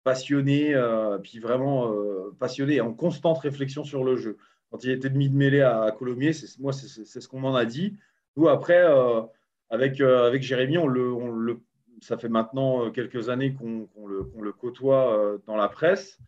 [0.03, 0.79] passionné,
[1.23, 1.91] puis vraiment
[2.39, 4.37] passionné en constante réflexion sur le jeu.
[4.69, 7.65] Quand il était demi de mêlée à, Colomiers, c'est, moi, c'est, ce qu'on m'en a
[7.65, 7.97] dit.
[8.37, 9.21] Nous, après, euh,
[9.69, 11.59] avec, euh, avec Jérémy, on le,
[12.01, 16.19] ça fait maintenant euh, quelques années qu'on le, côtoie dans la presse.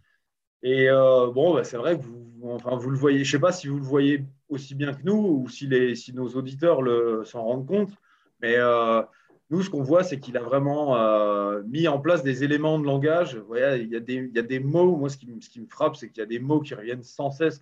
[0.66, 3.52] Et bon, bah, c'est vrai que vous, enfin, vous le voyez, je ne sais pas
[3.52, 6.80] si vous le voyez aussi bien que nous ou si, les, si nos auditeurs
[7.26, 7.92] s'en rendent compte,
[8.42, 8.56] mais
[9.50, 10.96] nous, ce qu'on voit, c'est qu'il a vraiment
[11.64, 13.38] mis en place des éléments de langage.
[13.54, 15.98] il, y a des, y a des mots, moi, ce qui, ce qui me frappe,
[15.98, 17.62] c'est qu'il y a des mots qui reviennent sans cesse.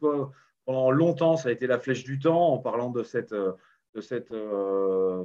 [0.66, 3.34] Pendant longtemps, ça a été la flèche du temps en parlant de cette,
[3.96, 5.24] de cette, euh,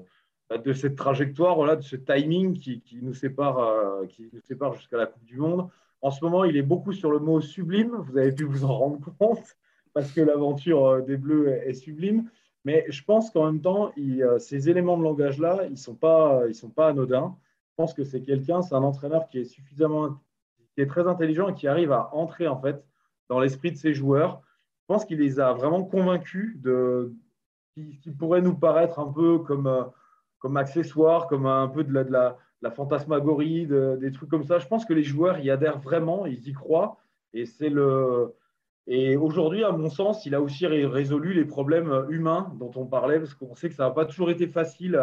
[0.65, 4.07] de cette trajectoire, voilà, de ce timing qui, qui nous sépare, euh,
[4.45, 5.69] sépare jusqu'à la Coupe du Monde.
[6.03, 7.97] En ce moment, il est beaucoup sur le mot sublime.
[7.97, 9.57] Vous avez pu vous en rendre compte
[9.95, 12.31] parce que l'aventure euh, des Bleus est, sublime.
[12.65, 13.93] Mais je pense qu'en même temps,
[14.39, 17.37] ces éléments de langage-là, ils ne sont, pas, sont pas anodins.
[17.71, 20.19] Je pense que c'est quelqu'un, c'est un entraîneur qui est suffisamment,
[20.75, 22.85] qui est très intelligent et qui arrive à entrer en fait
[23.29, 24.43] dans l'esprit de ses joueurs.
[24.81, 27.15] Je pense qu'il les a vraiment convaincus de,
[28.03, 29.85] qui, pourrait nous paraître un peu comme, euh,
[30.39, 32.13] comme accessoire, comme un peu de la, de
[32.63, 34.59] la, fantasmagorie, des trucs comme ça.
[34.59, 36.99] Je pense que les joueurs y adhèrent vraiment, ils y croient.
[37.33, 37.45] Et.
[38.89, 43.19] Et aujourd'hui, à mon sens, il a aussi résolu les problèmes humains dont on parlait,
[43.19, 44.97] parce qu'on sait que ça n'a pas toujours été facile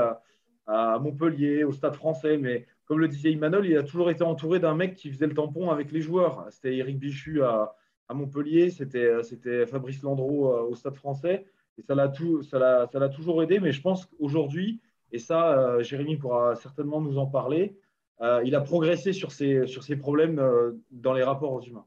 [0.65, 4.61] à, Montpellier, au Stade français, mais comme le disait Emmanuel, il a toujours été entouré
[4.61, 6.47] d'un mec qui faisait le tampon avec les joueurs.
[6.49, 7.75] C'était Eric Bichu à,
[8.07, 11.45] à Montpellier, c'était Fabrice Landreau euh, au Stade français.
[11.77, 14.81] Et ça l'a, tout, ça, l'a, ça l'a toujours aidé, mais je pense qu'aujourd'hui,
[15.13, 17.77] et ça, euh, Jérémy pourra certainement nous en parler,
[18.21, 21.85] euh, il a progressé sur ces, sur ces problèmes euh, dans les rapports aux humains.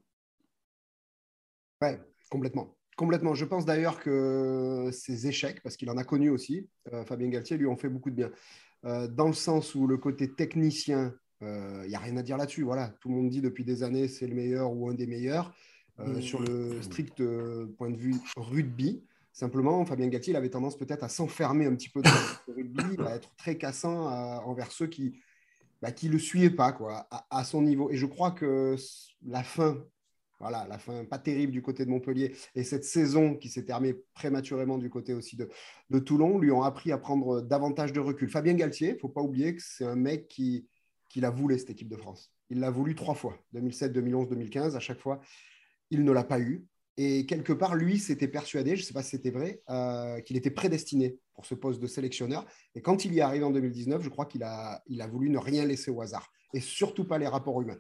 [1.83, 1.89] Oui,
[2.31, 2.77] complètement.
[2.97, 3.35] Complètement.
[3.35, 6.67] Je pense d'ailleurs que ces échecs, parce qu'il en a connu aussi,
[7.05, 8.31] Fabien Galtier lui ont fait beaucoup de bien.
[8.83, 12.63] dans le sens où le côté technicien, il n'y a rien à dire là-dessus.
[12.63, 15.53] Voilà, tout le monde dit depuis des années c'est le meilleur ou un des meilleurs.
[15.99, 16.23] Mmh.
[16.23, 17.23] Sur le strict
[17.77, 19.05] point de vue rugby,
[19.37, 22.11] Simplement, Fabien Galtier avait tendance peut-être à s'enfermer un petit peu dans
[22.49, 24.07] le rugby, à être très cassant
[24.47, 25.11] envers ceux qui ne
[25.83, 26.75] bah, le suivaient pas
[27.29, 27.91] à, son niveau.
[27.91, 28.77] Et je crois que
[29.27, 29.85] la fin,
[30.41, 33.99] voilà, la fin pas terrible du côté de Montpellier et cette saison qui s'est terminée
[34.15, 35.51] prématurément du côté aussi de,
[35.91, 38.31] de, Toulon lui ont appris à prendre davantage de recul.
[38.31, 40.67] Fabien Galtier, il ne faut pas oublier que c'est un mec qui,
[41.11, 42.33] qui l'a voulu, cette équipe de France.
[42.49, 44.77] Il l'a voulu trois fois, 2007, 2011, 2015.
[44.77, 45.21] À chaque fois,
[45.91, 46.67] il ne l'a pas eu.
[46.99, 50.37] Et quelque part, lui s'était persuadé, je ne sais pas si c'était vrai, euh, qu'il
[50.37, 52.47] était prédestiné pour ce poste de sélectionneur.
[52.75, 55.29] Et quand il y est arrivé en 2019, je crois qu'il a, il a voulu
[55.29, 57.79] ne rien laisser au hasard, et surtout pas les rapports humains.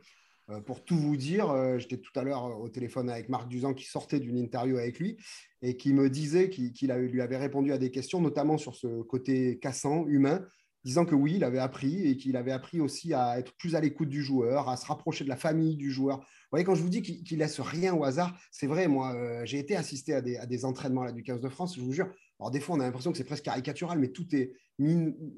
[0.50, 3.74] Euh, pour tout vous dire, euh, j'étais tout à l'heure au téléphone avec Marc Duzan
[3.74, 5.16] qui sortait d'une interview avec lui
[5.62, 9.58] et qui me disait qu'il lui avait répondu à des questions, notamment sur ce côté
[9.58, 10.46] cassant, humain,
[10.86, 13.80] disant que oui, il avait appris et qu'il avait appris aussi à être plus à
[13.80, 16.18] l'écoute du joueur, à se rapprocher de la famille du joueur.
[16.18, 19.44] Vous voyez, quand je vous dis qu'il laisse rien au hasard, c'est vrai, moi, euh,
[19.44, 22.08] j'ai été assisté à des, entraînements là, du 15 de France, je vous jure.
[22.38, 24.52] Alors, des fois, on a l'impression que c'est presque caricatural, mais tout est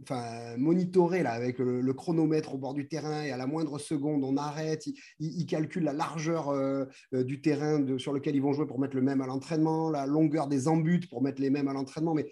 [0.02, 4.24] enfin, monitoré là, avec le, chronomètre au bord du terrain et à la moindre seconde,
[4.24, 4.84] on arrête.
[5.18, 6.84] Il, calcule la largeur euh,
[7.14, 10.04] euh, du terrain sur lequel ils vont jouer pour mettre le même à l'entraînement, la
[10.04, 12.12] longueur des embutes pour mettre les mêmes à l'entraînement.
[12.12, 12.26] Mais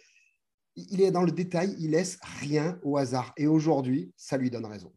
[0.76, 3.32] il est dans le détail, il laisse rien au hasard.
[3.36, 4.92] Et aujourd'hui, ça lui donne raison.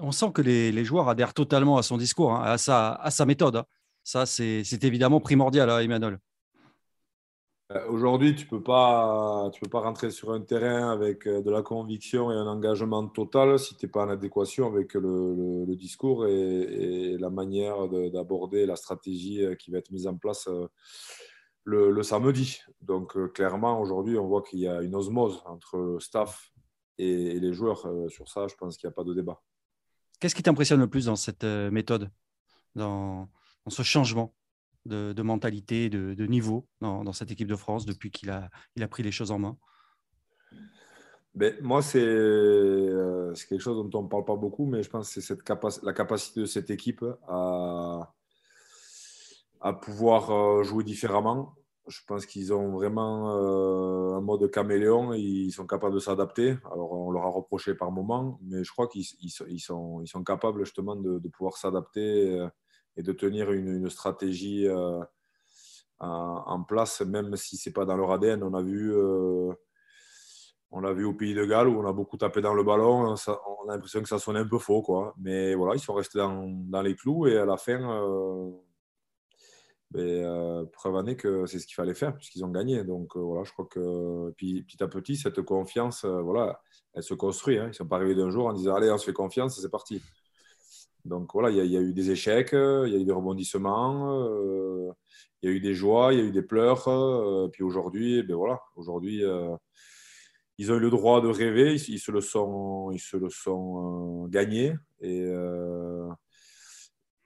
[0.00, 3.26] on sent que les, joueurs adhèrent totalement à son discours, hein, à, sa, à sa
[3.26, 3.56] méthode.
[3.56, 3.64] Hein.
[4.04, 6.18] Ça, c'est évidemment primordial, hein, Emmanuel.
[7.70, 11.50] Euh, aujourd'hui, tu ne peux, pas, peux pas rentrer sur un terrain avec euh, de
[11.50, 16.26] la conviction et un engagement total si tu n'es pas en adéquation avec le, discours
[16.26, 20.48] et, la manière d'aborder la stratégie euh, qui va être mise en place
[21.64, 22.60] le, samedi.
[22.88, 26.50] Donc euh, clairement, aujourd'hui, on voit qu'il y a une osmose entre staff
[26.96, 27.86] et, les joueurs.
[27.86, 29.42] Euh, sur ça, je pense qu'il n'y a pas de débat.
[30.18, 32.10] Qu'est-ce qui t'impressionne le plus dans cette euh, méthode,
[32.74, 33.28] dans,
[33.68, 34.34] ce changement
[34.86, 39.02] de, mentalité, de, niveau dans, cette équipe de France depuis qu'il a, il a pris
[39.02, 39.58] les choses en main?
[41.34, 45.20] Ben, moi, c'est quelque chose dont on ne parle pas beaucoup, mais je pense que
[45.20, 45.36] c'est
[45.82, 48.14] la capacité de cette équipe à,
[49.60, 51.54] à pouvoir jouer différemment,
[51.88, 55.14] je pense qu'ils ont vraiment euh, un mode caméléon.
[55.14, 56.56] Ils sont capables de s'adapter.
[56.72, 61.18] Alors, on leur a reproché par moment, mais je crois qu'ils sont, capables justement de,
[61.28, 62.48] pouvoir s'adapter euh,
[62.96, 65.00] et de tenir une, stratégie euh,
[66.00, 68.42] en, place, même si ce n'est pas dans leur ADN.
[68.42, 68.94] On a vu.
[70.70, 73.14] on l'a vu au Pays de Galles où on a beaucoup tapé dans le ballon.
[73.14, 74.82] on a l'impression que ça sonnait un peu faux.
[74.82, 75.14] Quoi.
[75.18, 77.78] Mais voilà, ils sont restés dans les clous et à la fin,
[79.92, 82.84] mais euh, preuve année que c'est ce qu'il fallait faire puisqu'ils ont gagné.
[82.84, 86.60] Donc euh, voilà, je crois que petit à petit, cette confiance, euh, voilà,
[86.94, 87.58] elle se construit.
[87.58, 87.64] Hein.
[87.66, 89.70] Ils ne sont pas arrivés d'un jour en disant allez, on se fait confiance, c'est
[89.70, 90.02] parti.
[91.04, 94.28] Donc voilà, il y, a eu des échecs, il y a eu des rebondissements,
[95.42, 96.82] il y a eu des joies, il y a eu des pleurs.
[97.50, 99.22] puis aujourd'hui, ben voilà, aujourd'hui,
[100.58, 103.30] ils ont eu le droit de rêver, ils, ils se le sont, ils se le
[103.30, 105.24] sont gagnés et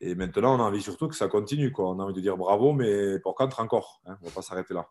[0.05, 1.71] et maintenant, on a envie surtout que ça continue.
[1.71, 1.89] Quoi.
[1.89, 4.03] On a envie de dire bravo, mais pour contre encore.
[4.05, 4.17] Hein.
[4.21, 4.89] On ne va pas s'arrêter là.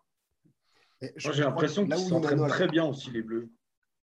[1.18, 3.50] j'ai l'impression qu'ils s'entraînent très bien aussi, les Bleus.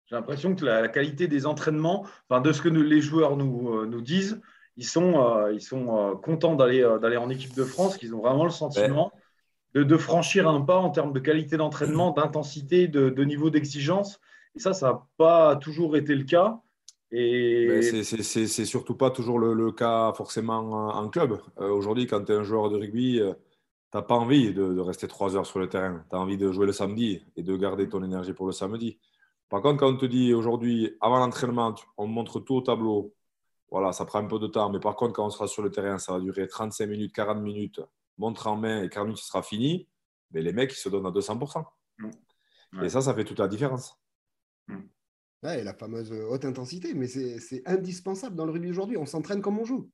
[0.06, 3.86] J'ai l'impression que la, qualité des entraînements, enfin, de ce que les joueurs nous, euh,
[3.86, 4.42] nous disent,
[4.76, 8.22] ils sont, euh, ils sont euh, contents d'aller d'aller en équipe de France, qu'ils ont
[8.22, 9.14] vraiment le sentiment
[9.76, 14.20] de, de, franchir un pas en termes de qualité d'entraînement, d'intensité, de, de, niveau d'exigence.
[14.56, 16.60] Et ça, ça n'a pas toujours été le cas.
[17.12, 17.92] Et...
[17.94, 21.40] C'est surtout pas toujours le, cas forcément en club.
[21.60, 23.34] Euh, aujourd'hui, quand tu es un joueur de rugby, euh,
[23.92, 26.04] tu n'as pas envie de, rester trois heures sur le terrain.
[26.10, 29.00] Tu as envie de jouer le samedi et de garder ton énergie pour le samedi.
[29.50, 33.14] Par contre, quand on te dit aujourd'hui, avant l'entraînement, on montre tout au tableau,
[33.72, 34.70] voilà, ça prend un peu de temps.
[34.70, 37.42] Mais par contre, quand on sera sur le terrain, ça va durer 35 minutes, 40
[37.42, 37.82] minutes,
[38.18, 39.88] montre en main et 40 minutes, ce sera fini.
[40.32, 41.64] Mais les mecs, ils se donnent à 200%.
[42.00, 42.84] Mmh.
[42.84, 43.98] Et ça, ça fait toute la différence.
[44.68, 44.80] Mmh
[45.44, 48.98] la fameuse euh, haute intensité, mais c'est indispensable dans le rugby aujourd'hui.
[48.98, 49.90] On s'entraîne comme on joue.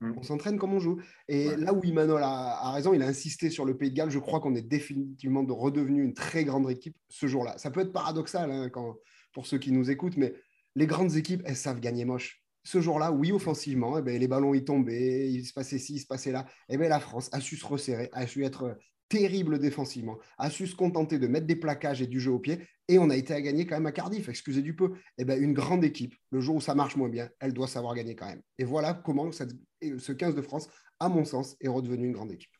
[0.00, 0.12] Mm.
[0.16, 1.00] On s'entraîne comme on joue.
[1.28, 4.10] Et là où Emmanuel a, raison, il a insisté sur le Pays de Galles.
[4.10, 7.56] Je crois qu'on est définitivement redevenu une très grande équipe ce jour-là.
[7.58, 8.96] Ça peut être paradoxal hein, quand,
[9.32, 10.34] pour ceux qui nous écoutent, mais
[10.74, 12.42] les grandes équipes, elles savent gagner moche.
[12.64, 16.00] Ce jour-là, oui, offensivement, eh ben, les ballons ils tombaient, il se passait ci, il
[16.00, 16.44] se passait là.
[16.68, 18.76] Eh ben, la France a su se resserrer, a su être
[19.08, 22.60] terrible défensivement, a su se contenter de mettre des plaquages et du jeu au pied,
[22.88, 24.92] et on a été à gagner quand même à Cardiff, excusez du peu.
[25.18, 27.94] Eh ben, une grande équipe, le jour où ça marche moins bien, elle doit savoir
[27.94, 28.42] gagner quand même.
[28.58, 30.68] Et voilà comment ce 15 de France,
[30.98, 32.50] à mon sens, est redevenu une grande équipe.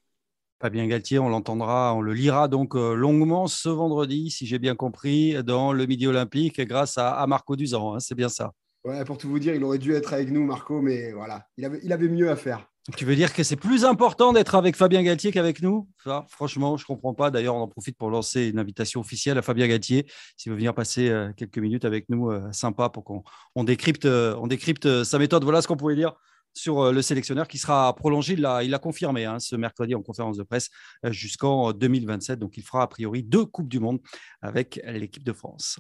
[0.60, 4.74] Fabien Galtier, on l'entendra, on le lira donc euh, longuement ce vendredi, si j'ai bien
[4.74, 7.94] compris, dans le Midi Olympique, grâce à, Marco Duzan.
[7.94, 8.52] Hein, c'est bien ça.
[8.84, 11.64] Ouais, pour tout vous dire, il aurait dû être avec nous, Marco, mais voilà, il
[11.64, 12.68] avait, il avait mieux à faire.
[12.96, 15.88] Tu veux dire que c'est plus important d'être avec Fabien Galtier qu'avec nous?
[16.28, 17.30] Franchement, je ne comprends pas.
[17.30, 20.74] D'ailleurs, on en profite pour lancer une invitation officielle à Fabien Galtier, s'il veut venir
[20.74, 23.22] passer euh, quelques minutes avec nous, euh, sympa, pour qu'on
[23.54, 25.44] on décrypte, euh, sa méthode.
[25.44, 26.14] Voilà ce qu'on pouvait dire
[26.54, 28.32] sur le sélectionneur qui sera prolongé.
[28.32, 30.70] Il l'a confirmé hein, ce mercredi en conférence de presse
[31.04, 32.38] jusqu'en 2027.
[32.38, 34.00] Donc, il fera a priori deux Coupes du Monde
[34.40, 35.78] avec l'équipe de France.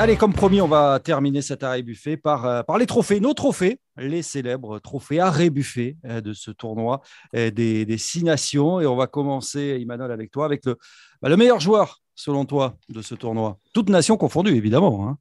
[0.00, 3.34] Allez, comme promis, on va terminer cet arrêt buffet par, euh, par les trophées, nos
[3.34, 7.00] trophées, les célèbres trophées arrêt buffet euh, de ce tournoi
[7.34, 8.78] euh, des, des, six nations.
[8.78, 10.76] Et on va commencer, Emmanuel, avec toi, avec le,
[11.20, 13.58] bah, le meilleur joueur, selon toi, de ce tournoi.
[13.74, 15.08] Toutes nations confondues, évidemment.
[15.08, 15.18] Hein.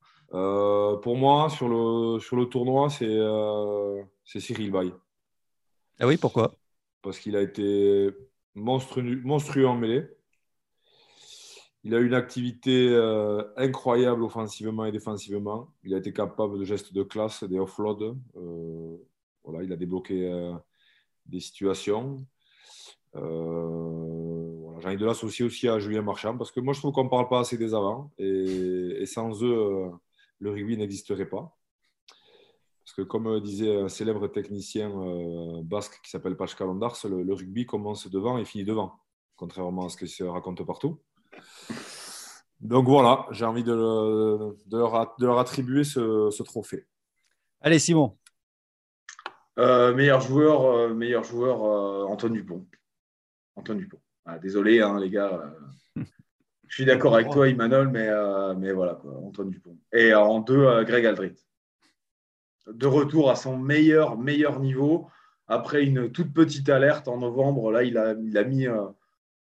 [1.02, 4.92] pour moi, sur le, sur le tournoi, c'est Cyril Bay.
[6.00, 6.54] Ah oui, pourquoi?
[7.02, 8.12] Parce qu'il a été
[8.54, 10.06] monstrueux, monstrueux en mêlée.
[11.88, 15.73] Il a eu une activité euh, incroyable offensivement et défensivement.
[15.86, 18.17] Il a été capable de gestes de classe, des offloads.
[18.36, 18.97] Euh,
[19.45, 20.52] voilà, il a débloqué euh,
[21.28, 22.17] des situations.
[23.15, 27.10] J'ai envie de l'associer aussi à Julien Marchand parce que moi, je trouve qu'on ne
[27.10, 28.12] parle pas assez des avants.
[28.17, 29.89] Et, sans eux,
[30.39, 31.58] le rugby n'existerait pas.
[32.84, 34.91] Parce que comme disait un célèbre technicien
[35.63, 39.00] basque qui s'appelle Pascal Ondars, le, le, rugby commence devant et finit devant,
[39.38, 41.00] contrairement à ce qui se raconte partout.
[42.62, 43.73] Donc voilà, j'ai envie de,
[44.65, 46.86] de, leur, attribuer ce, trophée.
[47.62, 48.17] Allez, Simon.
[49.60, 52.65] Euh, meilleur joueur, euh, meilleur joueur euh, Antoine Dupont.
[53.56, 54.00] Antoine Dupont.
[54.26, 55.54] Ah, désolé, hein, les gars.
[55.95, 58.10] je suis d'accord avec toi, Emmanuel, mais,
[58.58, 59.78] mais voilà, Antoine Dupont.
[59.93, 61.36] Et en deux, Greg Aldrit.
[62.67, 65.08] De retour à son meilleur, meilleur niveau.
[65.47, 68.67] Après une toute petite alerte en novembre, là, il a, il a mis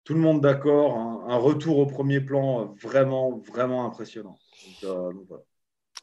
[0.07, 0.97] tout le monde d'accord.
[1.29, 4.39] Un, retour au premier plan vraiment, vraiment impressionnant.
[4.85, 5.13] Euh,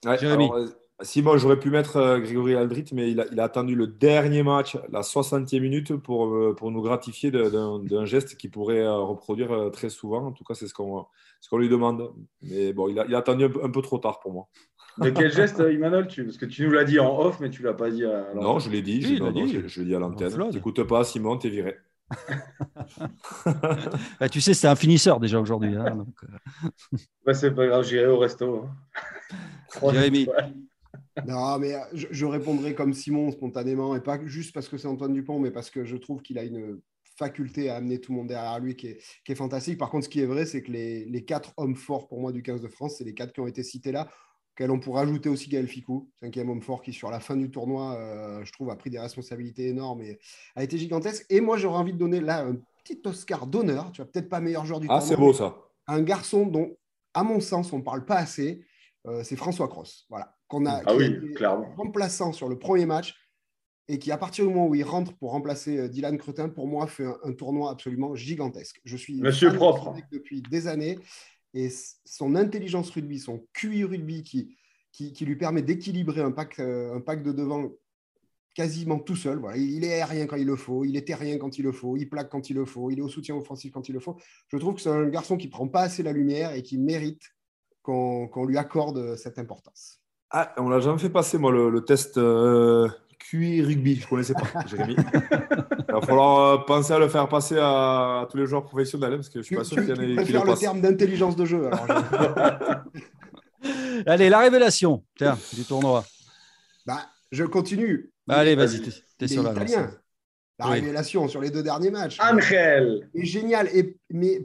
[0.06, 0.68] euh,
[1.02, 5.02] Simon, j'aurais pu mettre euh, Grégory Aldrit, mais il a, attendu le dernier match, la
[5.02, 10.28] 60e minute, pour, pour nous gratifier d'un geste qu'il pourrait reproduire très souvent.
[10.28, 11.06] En tout cas, c'est ce qu'on
[11.40, 12.12] ce lui demande.
[12.42, 14.50] Mais bon, il a, attendu un peu, trop tard pour moi.
[14.98, 17.68] De quel geste, Emmanuel Parce que tu nous l'as dit en off, mais tu ne
[17.68, 19.02] l'as pas dit à Non, je l'ai dit.
[19.02, 20.50] je, l'ai dit à l'antenne.
[20.52, 21.78] N'écoute pas, Simon, t'es viré.
[24.20, 25.76] bah, tu sais, c'est un finisseur déjà aujourd'hui.
[25.76, 26.98] Hein, euh.
[27.26, 28.66] bah, c'est pas grave, j'irai au resto.
[28.66, 29.92] Hein.
[29.94, 30.28] Jérémy.
[31.28, 35.14] Non, mais euh, je, répondrai comme Simon spontanément, et pas juste parce que c'est Antoine
[35.14, 36.80] Dupont, mais parce que je trouve qu'il a une
[37.18, 39.78] faculté à amener tout le monde derrière lui qui est, qui est fantastique.
[39.78, 42.32] Par contre, ce qui est vrai, c'est que les, les, quatre hommes forts pour moi
[42.32, 44.10] du 15 de France, c'est les quatre qui ont été cités là
[44.54, 47.50] auquel on pourrait ajouter aussi Gaël Ficou, cinquième homme fort qui, sur la fin du
[47.50, 50.20] tournoi, euh, je trouve, a pris des responsabilités énormes et
[50.56, 51.26] a été gigantesque.
[51.30, 54.40] Et moi, j'aurais envie de donner là un petit Oscar d'honneur, tu vois, peut-être pas
[54.40, 55.06] meilleur joueur du ah, tournoi.
[55.06, 55.58] Ah, c'est beau ça.
[55.88, 56.76] Un garçon dont,
[57.14, 58.64] à mon sens, on ne parle pas assez,
[59.08, 60.06] euh, c'est François Cross.
[60.10, 60.36] Voilà.
[60.48, 61.74] Qu'on a, ah oui, clairement.
[61.76, 63.16] remplaçant sur le premier match
[63.88, 66.68] et qui, à partir du moment où il rentre pour remplacer euh, Dylan Cretin, pour
[66.68, 68.80] moi, fait un, tournoi absolument gigantesque.
[68.86, 71.00] Je suis Monsieur propre depuis des années
[71.54, 71.70] et
[72.06, 74.58] son intelligence rugby, son QI rugby qui,
[74.92, 77.72] qui, lui permet d'équilibrer un pack, euh, un pack de devant
[78.54, 79.40] quasiment tout seul.
[79.40, 79.58] Voilà.
[79.58, 82.10] Il est aérien quand il le faut, il est terrien quand il le faut, il
[82.10, 84.18] plaque quand il le faut, il est au soutien offensif quand il le faut.
[84.50, 87.22] Je trouve que c'est un garçon qui prend pas assez la lumière et qui mérite
[87.82, 90.00] qu'on lui accorde cette importance.
[90.30, 92.90] Ah, on l'a jamais fait passer, moi, le, test euh,
[93.30, 93.96] QI rugby.
[93.96, 94.96] Je ne connaissais pas, Jérémy.
[95.90, 99.30] Il va falloir euh, penser à le faire passer à, tous les joueurs professionnels, parce
[99.30, 101.46] que je suis pas sûr qu'il y en ait qui le, le terme d'intelligence de
[101.46, 101.70] jeu.
[104.06, 106.04] Allez, la révélation tiens, du tournoi.
[106.86, 107.00] Bah,
[107.32, 108.12] je continue.
[108.28, 109.54] Bah, allez, vas-y, tu es sur la
[110.60, 112.18] La révélation sur les deux derniers matchs.
[112.20, 113.68] Angel est génial.
[113.74, 114.44] Et, mais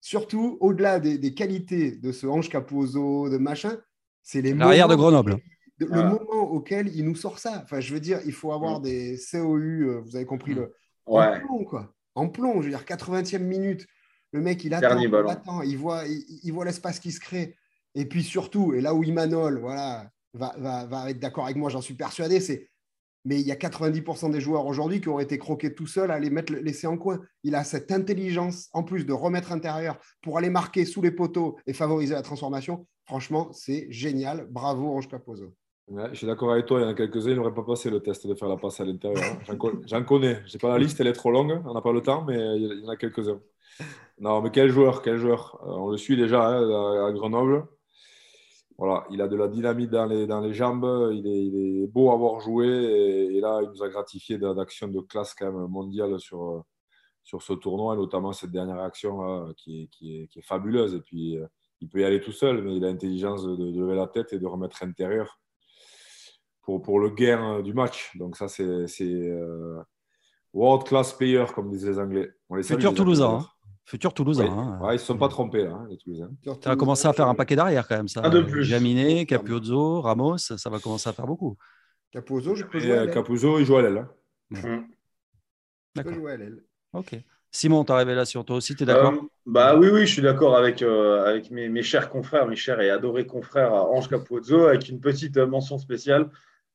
[0.00, 3.76] surtout, au-delà des, qualités de ce Ange Capozzo, de machin,
[4.22, 5.38] c'est les L'arrière de Grenoble.
[5.78, 7.60] Le moment auquel il nous sort ça.
[7.62, 8.82] Enfin, je veux dire, il faut avoir mm.
[8.82, 10.74] des COU, euh, vous avez compris, le,
[11.06, 11.92] en plomb, quoi.
[12.14, 13.86] En plomb, je veux dire, 80e minute.
[14.32, 17.56] Le mec, il attend, il, attend, il voit, il voit l'espace qui se crée.
[17.94, 21.80] Et puis surtout, et là où Imanol voilà, va, va, être d'accord avec moi, j'en
[21.80, 22.68] suis persuadé, c'est
[23.26, 26.20] mais il y a 90% des joueurs aujourd'hui qui auraient été croqués tout seuls à
[26.20, 27.20] les mettre laisser en coin.
[27.42, 31.58] Il a cette intelligence, en plus de remettre intérieur, pour aller marquer sous les poteaux
[31.66, 32.86] et favoriser la transformation.
[33.04, 34.46] Franchement, c'est génial.
[34.48, 35.08] Bravo, Ange
[35.88, 36.80] Je suis d'accord avec toi.
[36.80, 38.80] Il y en a quelques-uns, ils n'auraient pas passé le test de faire la passe
[38.80, 39.22] à l'intérieur.
[39.22, 39.56] Hein.
[39.86, 40.42] J'en connais.
[40.46, 41.62] Je n'ai pas la liste, elle est trop longue.
[41.64, 43.40] On n'a pas le temps, mais il y en a quelques-uns.
[44.18, 45.60] Non, mais quel joueur, quel joueur.
[45.62, 47.66] Euh, on le suit déjà hein, à Grenoble
[48.78, 52.14] voilà, il a de la dynamite dans les, dans les jambes, il est, beau à
[52.14, 56.62] avoir joué et, là, il nous a gratifié d'actions de classe quand même mondiale sur,
[57.24, 60.94] sur ce tournoi, notamment cette dernière action qui, est, qui, est, est, fabuleuse.
[60.94, 61.46] Et puis, euh,
[61.80, 64.38] il peut y aller tout seul, mais il a l'intelligence de, lever la tête et
[64.38, 65.40] de remettre intérieur
[66.66, 68.10] pour, pour le gain du match.
[68.16, 68.64] Donc ça, c'est
[69.00, 69.80] euh,
[70.52, 72.28] world class player, comme disent les Anglais.
[72.48, 73.38] On les Futur Toulousain.
[73.38, 73.46] Hein.
[73.84, 74.50] Futur Toulousain.
[74.50, 74.78] Hein.
[74.82, 76.30] ils ne se sont pas trompés, là, hein, les Toulousains.
[76.44, 78.08] Ça va commencer à faire un paquet d'arrière, quand même.
[78.08, 78.20] Ça.
[78.24, 78.64] Un de plus.
[78.64, 81.56] Jaminet, Capuzzo, Ramos, ça va commencer à faire beaucoup.
[82.10, 83.10] Capuzzo, je peux jouer.
[83.12, 84.04] Capuzzo, il joue à l'aile.
[84.50, 84.78] Mmh.
[85.94, 86.14] D'accord.
[86.14, 86.64] jouer à l'aile.
[86.92, 87.16] Ok.
[87.52, 89.14] Simon, ta révélation, toi aussi, tu es d'accord?
[89.46, 92.90] Bah oui, oui, je suis d'accord avec, avec mes, mes, chers confrères, mes chers et
[92.90, 96.28] adorés confrères Ange Capozzo, avec une petite mention spéciale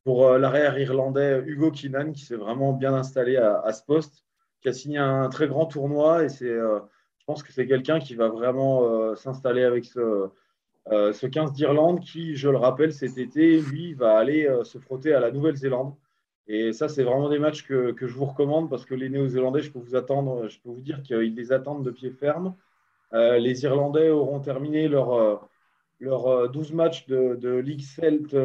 [0.03, 4.25] pour l'arrière irlandais Hugo Kinan, qui s'est vraiment bien installé à, ce poste,
[4.61, 6.57] qui a signé un très grand tournoi et c'est
[7.21, 10.29] je pense que c'est quelqu'un qui va vraiment euh, s'installer avec ce,
[10.91, 14.79] euh, ce 15 d'Irlande qui, je le rappelle, cet été, lui, va aller euh, se
[14.79, 15.93] frotter à la Nouvelle-Zélande.
[16.47, 19.61] Et ça, c'est vraiment des matchs que, que je vous recommande parce que les Néo-Zélandais,
[19.61, 22.55] je peux vous attendre, je peux vous dire qu'ils les attendent de pied ferme.
[23.13, 25.47] les Irlandais auront terminé leur,
[26.01, 28.35] leur 12 matchs de, de Ligue Celt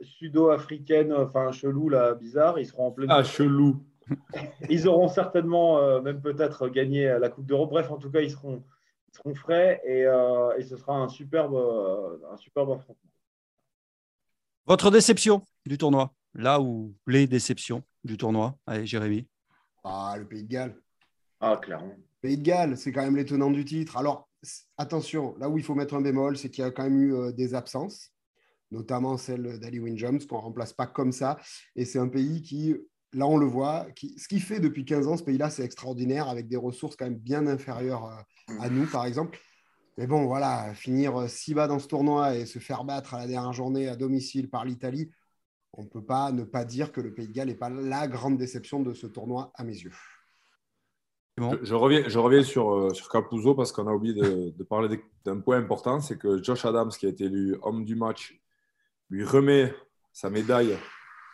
[0.00, 2.58] sudo-africaine, enfin chelou là, bizarre.
[2.58, 3.10] Ils seront en pleine.
[3.10, 3.84] Ah, chelou.
[4.70, 7.70] ils auront certainement euh, même peut-être gagné la Coupe d'Europe.
[7.70, 8.62] Bref, en tout cas, ils seront,
[9.12, 13.10] seront frais et, euh, et, ce sera un superbe, euh, un superbe affrontement.
[14.66, 16.12] Votre déception du tournoi?
[16.34, 18.56] Là où les déceptions du tournoi?
[18.66, 19.26] Allez, Jérémy.
[19.84, 20.76] Ah, le Pays de Galles.
[21.40, 21.94] Ah, clairement.
[21.96, 23.96] Le Pays de Galles, c'est quand même l'étonnant du titre.
[23.96, 24.28] Alors,
[24.76, 27.32] attention, là où il faut mettre un bémol, c'est qu'il y a quand même eu
[27.32, 28.12] des absences
[28.72, 31.38] notamment celle d'Ali Wynne-Jones, qu'on ne remplace pas comme ça.
[31.76, 32.74] Et c'est un pays qui,
[33.12, 33.86] là, on le voit.
[33.94, 37.18] ce qui fait depuis 15 ans, ce pays-là, c'est extraordinaire, avec des ressources quand même
[37.18, 39.38] bien inférieures euh, à nous, par exemple.
[39.98, 43.18] Mais bon, voilà, finir euh, si bas dans ce tournoi et se faire battre à
[43.18, 45.10] la dernière journée à domicile par l'Italie,
[45.74, 48.08] on ne peut pas ne pas dire que le Pays de Galles n'est pas la
[48.08, 49.92] grande déception de ce tournoi à mes yeux.
[51.38, 55.40] Je, reviens, je reviens sur, euh, sur Capuzzo parce qu'on a oublié de, parler d'un
[55.40, 58.38] point important, c'est que Josh Adams, qui a été élu homme du match,
[59.08, 59.74] lui remet
[60.12, 60.76] sa médaille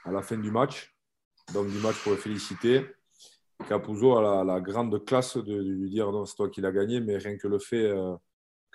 [0.05, 0.95] à la fin du match
[1.53, 2.87] donc du match pour le féliciter.
[3.69, 7.17] Capuzzo a la, grande classe de, lui dire non, c'est toi qui l'as gagné, mais
[7.17, 8.15] rien que le fait euh,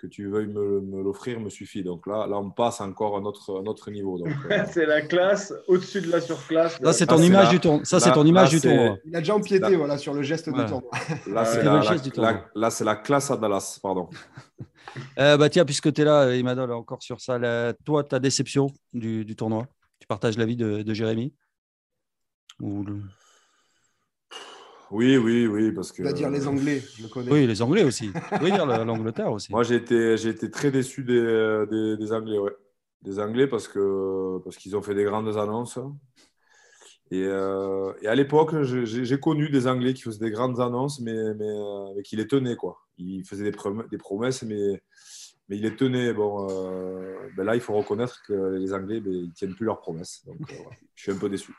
[0.04, 1.82] que tu veuilles me, l'offrir me suffit.
[1.82, 3.24] Donc là, là, on passe encore à un
[3.66, 4.20] autre niveau.
[4.20, 6.78] Euh, c'est la classe au-dessus de la surclasse.
[6.82, 7.84] Ça, c'est ton, image du tournoi.
[7.84, 8.98] Ça, c'est ton image du tournoi.
[9.06, 10.90] Il a déjà empiété voilà, sur le geste de tournoi.
[11.26, 11.62] Là, c'est
[12.84, 13.78] la, là, classe à Dallas.
[13.82, 14.10] Pardon.
[15.18, 17.38] euh, bah, tiens, puisque tu es là, Emmanuel, encore sur ça,
[17.84, 19.66] toi, ta déception du, du tournoi?
[20.00, 21.32] Tu partages l'avis de, de Jérémy?
[24.94, 25.96] Oui, oui, oui, parce que.
[25.96, 27.30] Tu vas dire les Anglais, je connais.
[27.30, 28.10] Oui, les Anglais aussi.
[28.40, 29.50] Oui, dire l'Angleterre aussi.
[29.50, 31.66] Moi, j'ai été, j'ai été très déçu des,
[31.98, 32.52] des, Anglais, ouais.
[33.02, 35.78] Des Anglais parce que parce qu'ils ont fait des grandes annonces.
[37.10, 41.34] Et, euh, et à l'époque, j'ai connu des Anglais qui faisaient des grandes annonces, mais,
[41.34, 41.52] mais,
[41.96, 42.78] mais qui les tenaient, quoi.
[42.96, 43.56] Ils faisaient des,
[43.90, 44.80] des promesses, mais,
[45.48, 46.12] mais ils les tenaient.
[46.12, 49.80] Bon, euh, ben là, il faut reconnaître que les Anglais, ben, ils tiennent plus leurs
[49.80, 50.24] promesses.
[50.24, 50.56] Donc, euh,
[50.94, 51.52] je suis un peu déçu.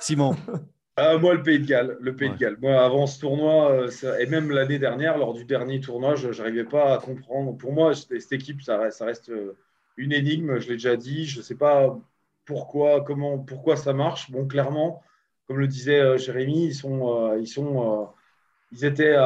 [0.00, 0.36] Simon.
[1.00, 1.96] Euh, moi, le Pays de Galles.
[2.00, 2.58] Le Pays de Galles.
[2.60, 6.64] Moi, avant ce tournoi, euh, et même l'année dernière, lors du dernier tournoi, je n'arrivais
[6.64, 7.56] pas à comprendre.
[7.56, 9.56] Pour moi, cette équipe, ça reste, ça reste euh,
[9.96, 10.58] une énigme.
[10.58, 11.26] Je l'ai déjà dit.
[11.26, 11.98] Je ne sais pas
[12.44, 14.30] pourquoi, comment, pourquoi ça marche.
[14.30, 15.02] Bon, clairement,
[15.46, 18.08] comme le disait Jérémy, ils sont, ils sont,
[18.72, 19.16] ils étaient,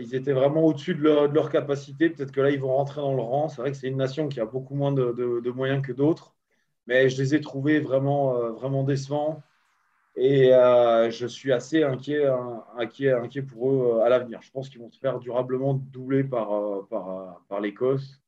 [0.00, 2.10] ils étaient vraiment au-dessus de leur, de capacité.
[2.10, 3.48] Peut-être que là, ils vont rentrer dans le rang.
[3.48, 6.36] C'est vrai que c'est une nation qui a beaucoup moins de, de moyens que d'autres
[6.86, 9.42] mais je les ai trouvés vraiment, euh, vraiment décevants.
[10.16, 12.26] Et euh, je suis assez inquiet,
[12.78, 14.40] inquiet, inquiet pour eux euh, à l'avenir.
[14.42, 18.20] Je pense qu'ils vont se faire durablement doubler par, par, par l'Écosse.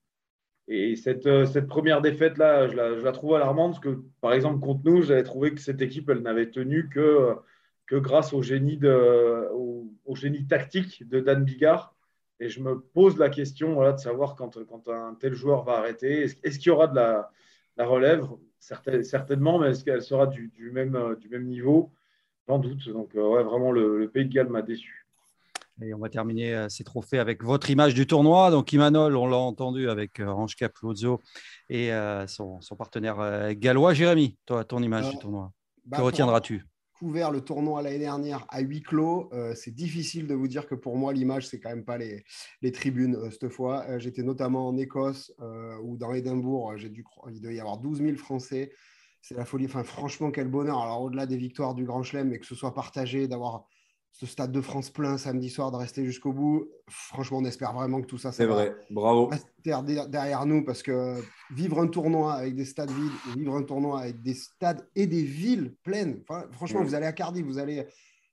[0.68, 3.80] Et cette, cette, première défaite-là, je la, trouve alarmante
[4.20, 7.34] par exemple, contre nous, j'avais trouvé que cette équipe, elle n'avait tenu que,
[7.86, 11.95] que grâce au génie, de, au, génie tactique de Dan Bigard.
[12.39, 16.24] Et je me pose la question de savoir quand, quand un tel joueur va arrêter,
[16.24, 17.30] est-ce, qu'il y aura de la,
[17.78, 18.28] la relève?
[18.59, 21.93] Certainement, mais est-ce qu'elle sera du, même, euh, du même niveau?
[22.49, 22.89] J'en doute.
[22.89, 25.07] Donc, euh, ouais, vraiment, le, Pays de Galles m'a déçu.
[25.81, 28.51] Et on va terminer euh, ces trophées avec votre image du tournoi.
[28.51, 31.21] Donc, Imanol, on l'a entendu avec Range Capuzzo
[31.69, 31.91] et
[32.27, 33.95] son, partenaire gallois.
[33.95, 35.53] Jérémy, toi, ton image du tournoi.
[35.85, 36.65] Bah, que retiendras-tu?
[36.99, 39.28] Couvert le tournoi l'année dernière à huis clos.
[39.32, 42.24] Euh, c'est difficile de vous dire que pour moi, l'image, c'est quand même pas les,
[42.61, 43.84] les tribunes euh, cette fois.
[43.88, 45.32] Euh, j'étais notamment en Écosse
[45.82, 46.76] ou dans Édimbourg.
[46.76, 48.72] J'ai dû, il doit y avoir 12 000 Français.
[49.22, 49.66] C'est la folie.
[49.66, 50.80] Enfin, franchement, quel bonheur.
[50.80, 53.66] Alors, au-delà des victoires du Grand Chelem, mais que ce soit partagé, d'avoir
[54.13, 56.69] ce Stade de France plein samedi soir, de rester jusqu'au bout.
[56.89, 58.77] Franchement, on espère vraiment que tout ça, va vrai.
[58.91, 59.27] Bravo.
[59.27, 59.73] rester
[60.09, 64.23] derrière nous parce que vivre un tournoi avec des stades vides vivre un tournoi avec
[64.23, 67.87] des stades et des villes pleines, franchement, vous allez à Cardiff, vous allez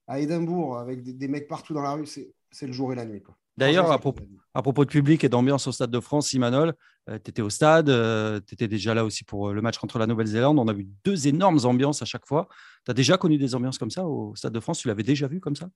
[0.08, 3.22] à Édimbourg avec des, mecs partout dans la rue, c'est le jour et la nuit.
[3.22, 3.36] Quoi.
[3.58, 6.74] D'ailleurs, à, propos de public et d'ambiance au Stade de France, Simanol,
[7.10, 9.78] euh, tu étais au stade, euh, tu étais déjà là aussi pour euh, le match
[9.78, 10.60] contre la Nouvelle-Zélande.
[10.60, 12.50] On a vu deux énormes ambiances à chaque fois.
[12.84, 14.80] Tu as déjà connu des ambiances comme ça au Stade de France?
[14.80, 15.70] Tu l'avais déjà vu comme ça?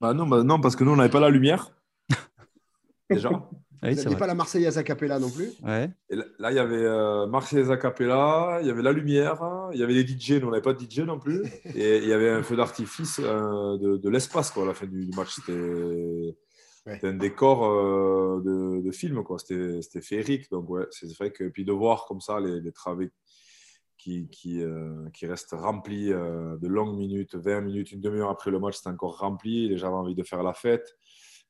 [0.00, 1.72] Bah non, bah non, parce que nous, on n'avait pas la lumière.
[3.10, 3.30] déjà.
[3.80, 5.50] Vous n'aviez pas la Marseillaise a cappella non plus?
[6.10, 9.40] Et là, il y avait euh, Marseillaise a cappella, il y avait la lumière,
[9.72, 11.42] il y avait les DJ, nous on n'avait pas de DJ non plus.
[11.76, 15.36] et il y avait un feu d'artifice euh, de, l'espace à la fin du, match.
[15.36, 16.36] C'était
[17.02, 20.50] un décor euh, de, film, C'était féerique.
[20.50, 23.10] Donc, ouais, c'est vrai que puis de voir comme ça les, les travées
[23.96, 24.62] qui, qui,
[25.12, 29.18] qui restent remplis de longues minutes, 20 minutes, une demi-heure après le match, c'était encore
[29.18, 29.68] rempli.
[29.68, 30.96] Les gens avaient envie de faire la fête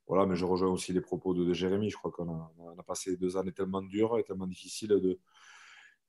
[0.09, 1.91] voilà, mais je rejoins aussi les propos de, Jérémy.
[1.91, 2.41] Je crois qu'on
[2.79, 5.21] a, passé deux années tellement dures et tellement difficiles de,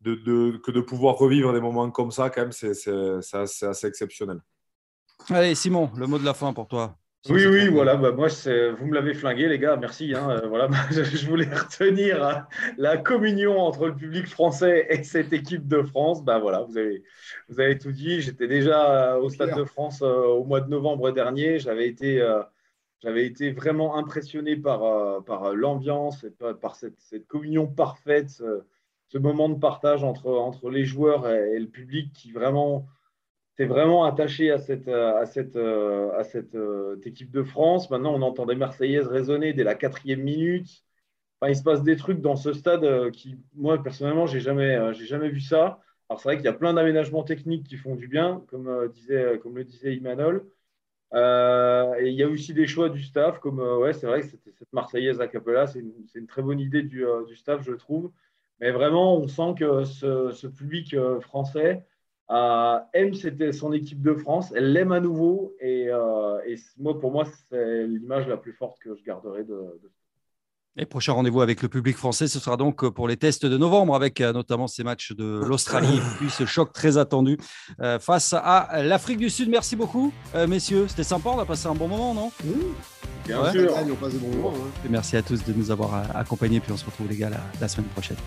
[0.02, 4.40] de, que de pouvoir revivre des moments comme ça, quand même, c'est assez, assez, exceptionnel.
[5.28, 6.98] Allez, Simon, le mot de la fin pour toi.
[7.28, 7.96] Oui, oui, voilà.
[7.96, 9.76] Bah, moi, vous me l'avez flingué, les gars.
[9.76, 10.14] Merci.
[10.16, 12.48] Hein, euh, voilà, je voulais retenir hein,
[12.78, 16.24] la communion entre le public français et cette équipe de France.
[16.24, 17.04] Bah, voilà, vous avez,
[17.50, 18.22] vous avez tout dit.
[18.22, 21.60] J'étais déjà au Stade de France euh, au mois de novembre dernier.
[21.60, 22.22] J'avais été.
[22.22, 22.42] Euh,
[23.02, 28.30] j'avais été vraiment impressionné par, euh, par euh, l'ambiance et par, cette, cette, communion parfaite,
[28.30, 32.88] ce, moment de partage entre, entre les joueurs et, le public qui vraiment
[33.60, 37.90] s'est vraiment attaché à cette, à cette euh, équipe de France.
[37.90, 40.84] Maintenant, on entend des Marseillaises résonner dès la quatrième minute.
[41.48, 45.06] Il se passe des trucs dans ce stade qui, moi, personnellement, je n'ai jamais, j'ai
[45.06, 45.80] jamais vu ça.
[46.10, 49.40] Alors, c'est vrai qu'il y a plein d'aménagements techniques qui font du bien, comme, disait,
[49.44, 50.46] le disait Imanol.
[51.14, 54.22] Euh, et il y a aussi des choix du staff, comme euh, ouais, c'est vrai
[54.22, 58.12] que cette Marseillaise à Capella, c'est une, très bonne idée du, euh, staff, je trouve.
[58.60, 61.86] Mais vraiment, on sent que ce public français
[62.30, 63.14] aime
[63.52, 65.56] son équipe de France, elle l'aime à nouveau.
[65.60, 69.92] Et, et, moi, pour moi, c'est l'image la plus forte que je garderai de, de
[70.80, 73.96] et prochain rendez-vous avec le public français, ce sera donc pour les tests de novembre,
[73.96, 77.38] avec euh, notamment ces matchs de l'Australie, puis ce choc très attendu
[77.82, 79.50] euh, face à l'Afrique du Sud.
[79.50, 80.86] Merci beaucoup, euh, messieurs.
[80.88, 82.32] C'était sympa, on a passé un bon moment, non?
[83.26, 83.74] Bien sûr.
[83.76, 84.88] on passe bon moment, hein.
[84.90, 87.88] Merci à tous de nous avoir accompagnés, puis on se retrouve les gars la semaine
[87.88, 88.18] prochaine.